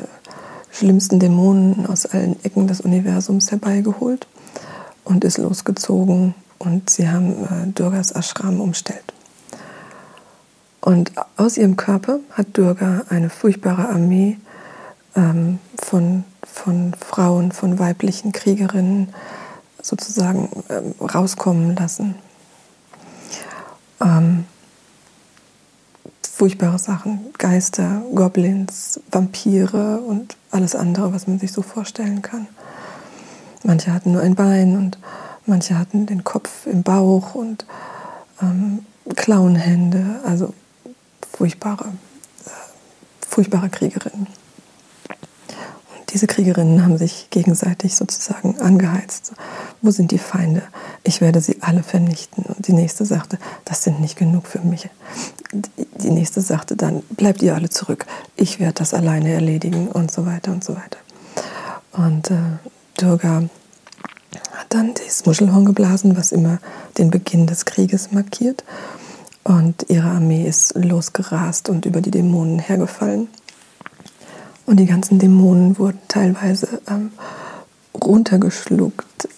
schlimmsten 0.71 1.21
Dämonen 1.21 1.87
aus 1.87 2.07
allen 2.07 2.43
Ecken 2.43 2.67
des 2.67 2.81
Universums 2.81 3.50
herbeigeholt 3.50 4.26
und 5.05 5.25
ist 5.25 5.38
losgezogen 5.38 6.35
und 6.59 6.91
sie 6.91 7.09
haben 7.09 7.45
äh, 7.45 7.67
Durgas 7.73 8.12
Ashram 8.12 8.61
umstellt. 8.61 9.12
Und 10.87 11.11
aus 11.37 11.57
ihrem 11.57 11.75
Körper 11.76 12.21
hat 12.31 12.57
Durga 12.57 13.02
eine 13.09 13.28
furchtbare 13.28 13.88
Armee 13.88 14.38
ähm, 15.16 15.59
von, 15.76 16.23
von 16.45 16.95
Frauen, 16.95 17.50
von 17.50 17.81
weiblichen 17.81 18.31
Kriegerinnen 18.31 19.09
sozusagen 19.83 20.49
ähm, 20.69 20.95
rauskommen 21.00 21.75
lassen. 21.75 22.14
Ähm, 24.00 24.45
furchtbare 26.23 26.78
Sachen, 26.78 27.33
Geister, 27.37 28.02
Goblins, 28.14 29.00
Vampire 29.11 29.99
und 30.07 30.37
alles 30.52 30.76
andere, 30.76 31.12
was 31.12 31.26
man 31.26 31.40
sich 31.40 31.50
so 31.50 31.62
vorstellen 31.62 32.23
kann. 32.23 32.47
Manche 33.64 33.93
hatten 33.93 34.12
nur 34.12 34.23
ein 34.23 34.37
Bein 34.37 34.76
und 34.76 35.00
manche 35.47 35.76
hatten 35.76 36.07
den 36.07 36.23
Kopf 36.23 36.64
im 36.64 36.85
Bauch 36.85 37.35
und 37.35 37.66
ähm, 38.40 38.87
Klauenhände, 39.16 40.21
also 40.25 40.55
furchtbare, 41.37 41.88
äh, 42.47 42.50
furchtbare 43.28 43.69
Kriegerinnen. 43.69 44.26
Diese 46.11 46.26
Kriegerinnen 46.26 46.83
haben 46.83 46.97
sich 46.97 47.28
gegenseitig 47.31 47.97
sozusagen 47.97 48.59
angeheizt. 48.61 49.33
Wo 49.83 49.90
sind 49.90 50.12
die 50.12 50.19
Feinde? 50.19 50.62
Ich 51.02 51.21
werde 51.21 51.40
sie 51.40 51.59
alle 51.62 51.83
vernichten. 51.83 52.45
Und 52.45 52.69
die 52.69 52.73
nächste 52.73 53.05
sagte, 53.05 53.38
das 53.64 53.83
sind 53.83 54.00
nicht 54.00 54.16
genug 54.16 54.47
für 54.47 54.61
mich. 54.61 54.88
Die 55.52 56.11
nächste 56.11 56.40
sagte 56.40 56.76
dann, 56.76 57.02
bleibt 57.11 57.43
ihr 57.43 57.55
alle 57.55 57.69
zurück. 57.69 58.07
Ich 58.37 58.61
werde 58.61 58.75
das 58.75 58.95
alleine 58.95 59.33
erledigen 59.33 59.88
und 59.88 60.11
so 60.11 60.25
weiter 60.26 60.52
und 60.52 60.64
so 60.64 60.75
weiter. 60.75 60.99
Und 61.93 62.31
äh, 62.31 62.37
Durga 62.97 63.43
hat 64.52 64.66
dann 64.71 64.95
das 64.95 65.26
Muschelhorn 65.26 65.64
geblasen, 65.64 66.16
was 66.16 66.33
immer 66.33 66.59
den 66.99 67.11
Beginn 67.11 67.47
des 67.47 67.64
Krieges 67.64 68.12
markiert. 68.12 68.64
Und 69.47 69.87
ihre 69.88 70.09
Armee 70.09 70.45
ist 70.45 70.75
losgerast 70.75 71.69
und 71.69 71.87
über 71.87 72.00
die 72.00 72.11
Dämonen 72.11 72.59
hergefallen. 72.59 73.29
Und 74.67 74.79
die 74.79 74.87
ganzen 74.87 75.21
Dämonen 75.21 75.79
wurden 75.79 76.00
teilweise 76.09 76.83
ähm, 76.88 77.12
runtergeschluckt, 77.95 79.29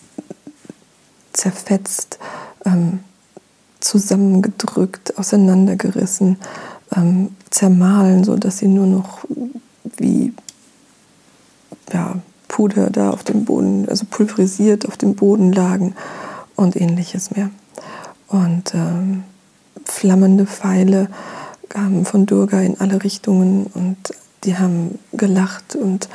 zerfetzt, 1.34 2.18
ähm, 2.64 3.00
zusammengedrückt, 3.80 5.18
auseinandergerissen, 5.18 6.38
ähm, 6.96 7.36
zermahlen, 7.50 8.24
sodass 8.24 8.56
sie 8.56 8.68
nur 8.68 8.86
noch 8.86 9.26
wie 9.98 10.32
ja, 11.92 12.14
Puder 12.48 12.88
da 12.88 13.10
auf 13.10 13.24
dem 13.24 13.44
Boden, 13.44 13.86
also 13.90 14.06
pulverisiert 14.08 14.88
auf 14.88 14.96
dem 14.96 15.16
Boden 15.16 15.52
lagen 15.52 15.94
und 16.56 16.76
ähnliches 16.76 17.30
mehr. 17.30 17.50
Und 18.28 18.72
ähm, 18.74 19.24
flammende 19.88 20.46
Pfeile 20.46 21.08
kamen 21.68 22.04
von 22.04 22.26
Durga 22.26 22.60
in 22.60 22.80
alle 22.80 23.02
Richtungen 23.02 23.66
und 23.74 23.96
die 24.44 24.56
haben 24.56 24.98
gelacht 25.12 25.74
und 25.74 26.08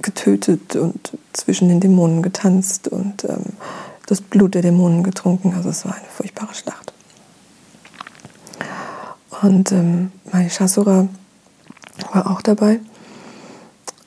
getötet 0.00 0.76
und 0.76 1.12
zwischen 1.32 1.68
den 1.68 1.80
Dämonen 1.80 2.22
getanzt 2.22 2.88
und 2.88 3.24
ähm, 3.24 3.44
das 4.06 4.20
Blut 4.20 4.54
der 4.54 4.62
Dämonen 4.62 5.02
getrunken. 5.02 5.54
Also 5.54 5.68
es 5.68 5.84
war 5.84 5.94
eine 5.94 6.06
furchtbare 6.08 6.54
Schlacht. 6.54 6.92
Und 9.42 9.72
ähm, 9.72 10.12
Mahishasura 10.32 11.08
war 12.12 12.30
auch 12.30 12.42
dabei 12.42 12.80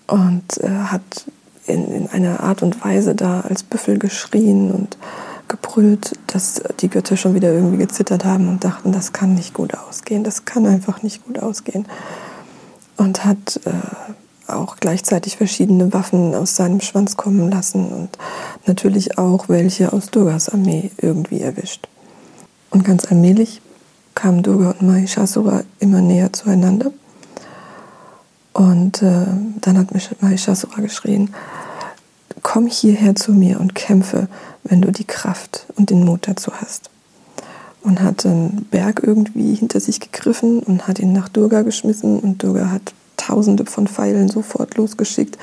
und 0.07 0.57
äh, 0.57 0.69
hat 0.69 1.25
in, 1.67 1.87
in 1.91 2.09
einer 2.09 2.41
Art 2.41 2.63
und 2.63 2.83
Weise 2.83 3.15
da 3.15 3.41
als 3.41 3.63
Büffel 3.63 3.97
geschrien 3.97 4.71
und 4.71 4.97
gebrüllt, 5.51 6.13
dass 6.27 6.63
die 6.79 6.89
Götter 6.89 7.17
schon 7.17 7.35
wieder 7.35 7.53
irgendwie 7.53 7.77
gezittert 7.77 8.25
haben 8.25 8.47
und 8.47 8.63
dachten, 8.63 8.91
das 8.91 9.13
kann 9.13 9.35
nicht 9.35 9.53
gut 9.53 9.75
ausgehen, 9.75 10.23
das 10.23 10.45
kann 10.45 10.65
einfach 10.65 11.03
nicht 11.03 11.25
gut 11.25 11.39
ausgehen. 11.39 11.85
Und 12.97 13.25
hat 13.25 13.59
äh, 13.65 14.51
auch 14.51 14.77
gleichzeitig 14.77 15.37
verschiedene 15.37 15.93
Waffen 15.93 16.33
aus 16.33 16.55
seinem 16.55 16.81
Schwanz 16.81 17.17
kommen 17.17 17.51
lassen 17.51 17.91
und 17.91 18.17
natürlich 18.65 19.17
auch 19.17 19.49
welche 19.49 19.93
aus 19.93 20.11
Durgas 20.11 20.49
Armee 20.49 20.91
irgendwie 20.97 21.41
erwischt. 21.41 21.87
Und 22.69 22.83
ganz 22.83 23.05
allmählich 23.11 23.61
kamen 24.15 24.43
Durga 24.43 24.71
und 24.71 24.83
Mahishasura 24.83 25.63
immer 25.79 26.01
näher 26.01 26.31
zueinander. 26.31 26.91
Und 28.53 29.01
äh, 29.01 29.25
dann 29.61 29.77
hat 29.77 29.87
Mahishasura 30.21 30.81
geschrien, 30.81 31.33
komm 32.51 32.67
hierher 32.67 33.15
zu 33.15 33.31
mir 33.31 33.61
und 33.61 33.75
kämpfe, 33.75 34.27
wenn 34.65 34.81
du 34.81 34.91
die 34.91 35.05
Kraft 35.05 35.67
und 35.77 35.89
den 35.89 36.03
Mut 36.03 36.27
dazu 36.27 36.51
hast. 36.51 36.89
Und 37.81 38.01
hat 38.01 38.25
einen 38.25 38.67
Berg 38.69 39.03
irgendwie 39.03 39.55
hinter 39.55 39.79
sich 39.79 40.01
gegriffen 40.01 40.59
und 40.59 40.85
hat 40.85 40.99
ihn 40.99 41.13
nach 41.13 41.29
Durga 41.29 41.61
geschmissen 41.61 42.19
und 42.19 42.43
Durga 42.43 42.69
hat 42.69 42.93
tausende 43.15 43.65
von 43.65 43.87
Pfeilen 43.87 44.27
sofort 44.27 44.75
losgeschickt 44.75 45.37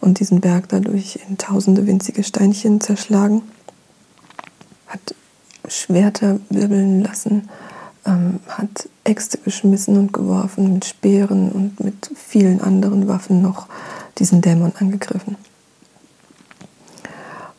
und 0.00 0.18
diesen 0.18 0.40
Berg 0.40 0.70
dadurch 0.70 1.18
in 1.28 1.36
tausende 1.36 1.86
winzige 1.86 2.24
Steinchen 2.24 2.80
zerschlagen. 2.80 3.42
Hat 4.86 5.14
Schwerter 5.68 6.40
wirbeln 6.48 7.02
lassen, 7.02 7.50
ähm, 8.06 8.40
hat 8.48 8.88
Äxte 9.04 9.36
geschmissen 9.36 9.98
und 9.98 10.14
geworfen, 10.14 10.72
mit 10.72 10.86
Speeren 10.86 11.52
und 11.52 11.80
mit 11.80 12.10
vielen 12.14 12.62
anderen 12.62 13.08
Waffen 13.08 13.42
noch 13.42 13.66
diesen 14.16 14.40
Dämon 14.40 14.72
angegriffen. 14.78 15.36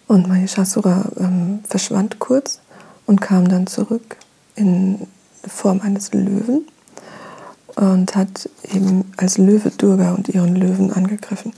Und 0.08 0.28
Mahishasura 0.28 1.10
ähm, 1.18 1.60
verschwand 1.68 2.20
kurz 2.20 2.62
und 3.06 3.22
kam 3.22 3.48
dann 3.48 3.68
zurück 3.68 4.18
in 4.56 5.08
Form 5.46 5.82
eines 5.82 6.14
Löwen 6.14 6.66
und 7.76 8.16
hat 8.16 8.50
eben 8.74 9.12
als 9.18 9.38
Löwe 9.38 9.70
Durga 9.72 10.14
und 10.14 10.30
ihren 10.30 10.56
Löwen 10.56 10.92
angegriffen. 10.92 11.54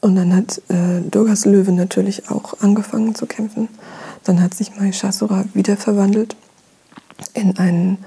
Und 0.00 0.16
dann 0.16 0.34
hat 0.34 0.62
äh, 0.68 1.00
Durgas 1.02 1.44
Löwe 1.44 1.72
natürlich 1.72 2.30
auch 2.30 2.60
angefangen 2.60 3.14
zu 3.14 3.26
kämpfen. 3.26 3.68
Dann 4.24 4.40
hat 4.40 4.54
sich 4.54 4.74
Mahishasura 4.76 5.44
wieder 5.52 5.76
verwandelt 5.76 6.36
in 7.34 7.58
einen 7.58 7.98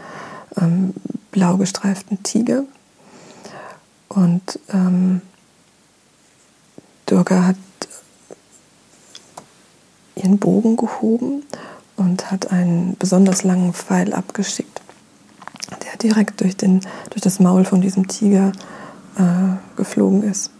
ähm, 0.60 0.94
blau 1.32 1.58
gestreiften 1.58 2.24
Tiger. 2.24 2.64
Und 4.10 4.60
ähm, 4.70 5.22
Durga 7.06 7.46
hat 7.46 7.58
ihren 10.24 10.40
Bogen 10.40 10.78
gehoben 10.78 11.44
und 11.98 12.32
hat 12.32 12.52
einen 12.52 12.96
besonders 12.98 13.44
langen 13.44 13.74
Pfeil 13.74 14.14
abgeschickt, 14.14 14.82
der 15.70 15.98
direkt 15.98 16.42
durch, 16.42 16.56
den, 16.58 16.82
durch 17.10 17.22
das 17.22 17.40
Maul 17.40 17.66
von 17.66 17.82
diesem 17.82 18.08
Tiger 18.08 18.52
äh, 19.18 19.78
geflogen 19.78 20.24
ist, 20.24 20.52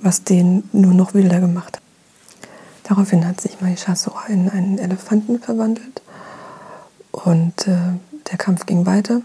was 0.00 0.24
den 0.24 0.64
nur 0.72 0.94
noch 0.94 1.14
wilder 1.14 1.40
gemacht 1.40 1.76
hat. 1.76 1.82
Daraufhin 2.84 3.26
hat 3.26 3.40
sich 3.40 3.60
Mahishasura 3.60 4.26
in 4.28 4.48
einen 4.48 4.78
Elefanten 4.78 5.38
verwandelt 5.38 6.02
und 7.12 7.68
äh, 7.68 7.76
der 8.30 8.38
Kampf 8.38 8.66
ging 8.66 8.86
weiter 8.86 9.22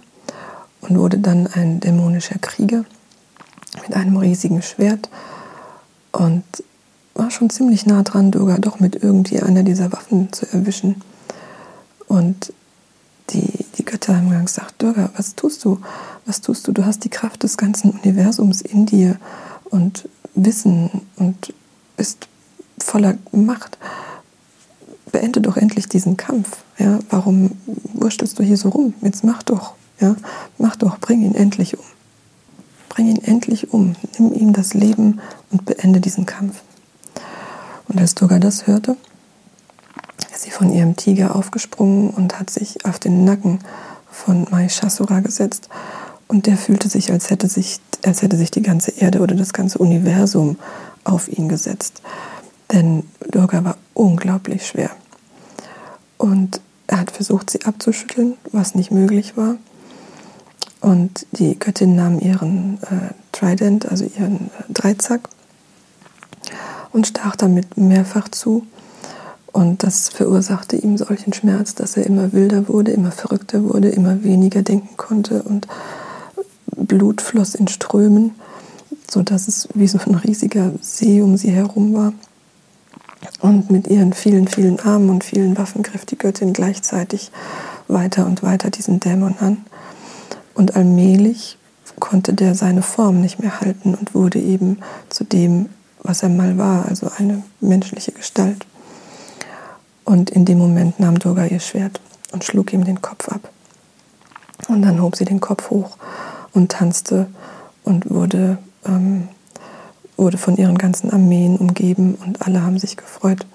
und 0.82 1.00
wurde 1.00 1.18
dann 1.18 1.48
ein 1.48 1.80
dämonischer 1.80 2.38
Krieger 2.40 2.86
mit 3.82 3.96
einem 3.96 4.18
riesigen 4.18 4.62
Schwert 4.62 5.10
und 6.12 6.44
war 7.16 7.32
schon 7.32 7.50
ziemlich 7.50 7.86
nah 7.86 8.04
dran, 8.04 8.32
Durga 8.32 8.58
doch 8.60 8.80
mit 8.80 9.02
irgendwie 9.02 9.42
einer 9.42 9.64
dieser 9.64 9.92
Waffen 9.92 10.32
zu 10.32 10.46
erwischen. 10.52 11.02
Und 12.08 12.54
die, 13.32 13.66
die 13.78 13.86
Götter 13.86 14.16
haben 14.18 14.46
gesagt, 14.46 14.82
Durga, 14.82 15.10
was 15.16 15.36
tust 15.36 15.66
du? 15.66 15.80
Was 16.26 16.42
tust 16.42 16.68
du? 16.68 16.72
Du 16.72 16.86
hast 16.86 17.04
die 17.04 17.10
Kraft 17.10 17.44
des 17.44 17.58
ganzen 17.58 17.92
Universums 17.92 18.62
in 18.62 18.86
dir 18.86 19.18
und 19.66 20.08
Wissen 20.36 20.90
und 21.16 21.54
bist 21.98 22.28
voller 22.78 23.18
Macht. 23.32 23.78
Beende 25.12 25.40
doch 25.40 25.56
endlich 25.56 25.88
diesen 25.88 26.18
Kampf. 26.18 26.58
Ja, 26.78 27.00
warum 27.10 27.52
wurstelst 27.94 28.38
du 28.38 28.44
hier 28.44 28.58
so 28.58 28.70
rum? 28.70 28.94
Jetzt 29.02 29.24
mach 29.24 29.42
doch, 29.44 29.74
ja, 30.02 30.16
mach 30.58 30.76
doch, 30.76 31.00
bring 31.00 31.24
ihn 31.24 31.36
endlich 31.36 31.78
um. 31.78 31.86
Bring 32.90 33.08
ihn 33.08 33.24
endlich 33.24 33.74
um, 33.74 33.96
nimm 34.20 34.34
ihm 34.34 34.54
das 34.54 34.74
Leben 34.74 35.22
und 35.52 35.66
beende 35.66 36.02
diesen 36.02 36.26
Kampf. 36.26 36.62
Und 37.96 38.02
als 38.02 38.14
Durga 38.14 38.40
das 38.40 38.68
hörte, 38.68 38.98
ist 40.34 40.44
sie 40.44 40.52
von 40.52 40.70
ihrem 40.70 40.98
Tiger 40.98 41.34
aufgesprungen 41.34 42.10
und 42.10 42.38
hat 42.38 42.50
sich 42.50 42.84
auf 42.84 43.00
den 43.00 43.24
Nacken 43.24 43.60
von 44.12 44.46
Mahishasura 44.52 45.22
gesetzt. 45.22 45.70
Und 46.28 46.46
der 46.46 46.58
fühlte 46.58 46.90
sich 46.90 47.14
als, 47.14 47.30
hätte 47.30 47.48
sich, 47.48 47.80
als 48.04 48.22
hätte 48.22 48.36
sich 48.36 48.52
die 48.52 48.64
ganze 48.64 48.92
Erde 48.92 49.22
oder 49.22 49.34
das 49.34 49.54
ganze 49.54 49.78
Universum 49.78 50.58
auf 51.06 51.30
ihn 51.30 51.48
gesetzt. 51.48 52.02
Denn 52.74 53.04
Durga 53.32 53.64
war 53.64 53.78
unglaublich 53.94 54.68
schwer. 54.68 54.90
Und 56.18 56.60
er 56.88 57.00
hat 57.00 57.12
versucht, 57.12 57.50
sie 57.50 57.64
abzuschütteln, 57.64 58.34
was 58.52 58.76
nicht 58.76 58.92
möglich 58.92 59.38
war. 59.38 59.56
Und 60.82 61.28
die 61.32 61.58
Göttin 61.58 61.96
nahm 61.96 62.20
ihren 62.20 62.78
äh, 62.84 63.14
Trident, 63.32 63.86
also 63.90 64.04
ihren 64.04 64.48
äh, 64.48 64.74
Dreizack, 64.74 65.30
und 66.96 67.06
stach 67.08 67.36
damit 67.36 67.78
mehrfach 67.78 68.30
zu. 68.30 68.66
Und 69.52 69.84
das 69.84 70.08
verursachte 70.08 70.78
ihm 70.78 70.98
solchen 70.98 71.34
Schmerz, 71.34 71.76
dass 71.76 71.98
er 71.98 72.06
immer 72.06 72.32
wilder 72.32 72.70
wurde, 72.70 72.92
immer 72.92 73.12
verrückter 73.12 73.64
wurde, 73.66 73.90
immer 73.90 74.24
weniger 74.24 74.62
denken 74.62 74.96
konnte 74.96 75.44
und 75.44 75.68
Blut 76.76 77.22
floss 77.22 77.54
in 77.54 77.68
Strömen, 77.68 78.32
sodass 79.10 79.50
es 79.50 79.68
wie 79.74 79.88
so 79.88 80.00
ein 80.00 80.16
riesiger 80.16 80.72
See 80.82 81.22
um 81.22 81.36
sie 81.36 81.52
herum 81.52 81.94
war. 81.94 82.14
Und 83.42 83.72
mit 83.72 83.88
ihren 83.88 84.14
vielen, 84.14 84.48
vielen 84.48 84.80
Armen 84.80 85.10
und 85.10 85.24
vielen 85.24 85.58
Waffen 85.58 85.84
griff 85.84 86.06
die 86.06 86.18
Göttin 86.18 86.54
gleichzeitig 86.54 87.32
weiter 87.90 88.26
und 88.26 88.42
weiter 88.42 88.70
diesen 88.70 89.02
Dämon 89.02 89.36
an. 89.40 89.66
Und 90.54 90.78
allmählich 90.78 91.58
konnte 92.00 92.34
der 92.34 92.56
seine 92.56 92.82
Form 92.82 93.20
nicht 93.20 93.40
mehr 93.40 93.60
halten 93.60 93.96
und 93.96 94.16
wurde 94.16 94.40
eben 94.40 94.80
zu 95.10 95.24
dem, 95.26 95.70
was 96.08 96.24
er 96.24 96.30
mal 96.30 96.58
war, 96.58 96.86
also 96.88 97.12
eine 97.18 97.44
menschliche 97.60 98.12
Gestalt. 98.12 98.66
Und 100.04 100.30
in 100.30 100.46
dem 100.46 100.58
Moment 100.58 101.00
nahm 101.00 101.18
Durga 101.20 101.46
ihr 101.46 101.60
Schwert 101.60 102.00
und 102.32 102.44
schlug 102.44 102.74
ihm 102.74 102.86
den 102.86 103.02
Kopf 103.02 103.30
ab. 103.30 103.50
Und 104.68 104.82
dann 104.84 105.02
hob 105.02 105.16
sie 105.16 105.26
den 105.26 105.40
Kopf 105.40 105.70
hoch 105.70 105.98
und 106.54 106.72
tanzte 106.72 107.28
und 107.84 108.10
wurde 108.10 108.58
ähm, 108.86 109.28
wurde 110.18 110.38
von 110.38 110.56
ihren 110.58 110.78
ganzen 110.78 111.12
Armeen 111.12 111.58
umgeben 111.58 112.16
und 112.16 112.46
alle 112.46 112.62
haben 112.62 112.80
sich 112.80 112.98
gefreut, 112.98 113.46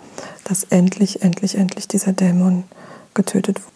dass 0.45 0.65
endlich, 0.65 1.23
endlich, 1.23 1.57
endlich 1.57 1.89
dieser 1.89 2.13
Dämon 2.13 2.65
getötet 3.15 3.61
wurde. 3.61 3.75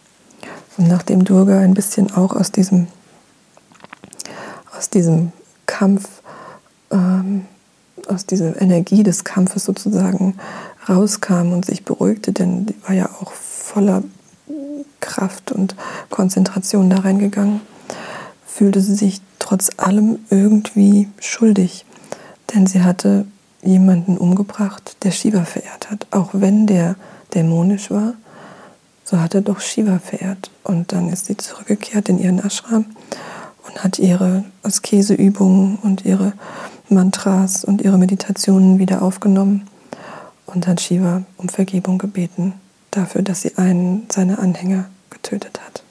Und 0.76 0.88
nachdem 0.88 1.24
Durga 1.24 1.60
ein 1.60 1.74
bisschen 1.74 2.12
auch 2.12 2.34
aus 2.34 2.50
diesem, 2.50 2.88
aus 4.76 4.90
diesem 4.90 5.32
Kampf, 5.66 6.08
ähm, 6.90 7.46
aus 8.08 8.26
dieser 8.26 8.60
Energie 8.60 9.02
des 9.02 9.24
Kampfes 9.24 9.64
sozusagen 9.64 10.36
rauskam 10.88 11.52
und 11.52 11.64
sich 11.64 11.84
beruhigte, 11.84 12.32
denn 12.32 12.66
die 12.66 12.74
war 12.86 12.94
ja 12.94 13.08
auch 13.20 13.32
voller 13.32 14.02
Kraft 15.00 15.52
und 15.52 15.74
Konzentration 16.10 16.90
da 16.90 16.98
reingegangen, 16.98 17.60
fühlte 18.46 18.80
sie 18.80 18.94
sich 18.94 19.20
trotz 19.38 19.70
allem 19.76 20.18
irgendwie 20.30 21.08
schuldig 21.20 21.84
denn 22.54 22.66
sie 22.66 22.82
hatte 22.82 23.26
jemanden 23.62 24.16
umgebracht, 24.16 24.96
der 25.02 25.10
Shiva 25.10 25.44
verehrt 25.44 25.90
hat. 25.90 26.06
Auch 26.10 26.30
wenn 26.32 26.66
der 26.66 26.96
dämonisch 27.34 27.90
war, 27.90 28.14
so 29.04 29.20
hat 29.20 29.34
er 29.34 29.40
doch 29.40 29.60
Shiva 29.60 29.98
verehrt. 29.98 30.50
Und 30.62 30.92
dann 30.92 31.08
ist 31.10 31.26
sie 31.26 31.36
zurückgekehrt 31.36 32.08
in 32.08 32.18
ihren 32.18 32.38
Ashram 32.38 32.86
und 33.66 33.82
hat 33.82 33.98
ihre 33.98 34.44
Askeseübungen 34.62 35.76
und 35.82 36.04
ihre 36.04 36.32
Mantras 36.88 37.64
und 37.64 37.82
ihre 37.82 37.98
Meditationen 37.98 38.78
wieder 38.78 39.02
aufgenommen 39.02 39.68
und 40.46 40.66
hat 40.66 40.80
Shiva 40.80 41.22
um 41.36 41.48
Vergebung 41.48 41.98
gebeten 41.98 42.54
dafür, 42.90 43.22
dass 43.22 43.42
sie 43.42 43.56
einen 43.56 44.06
seiner 44.10 44.38
Anhänger 44.38 44.86
getötet 45.10 45.60
hat. 45.64 45.83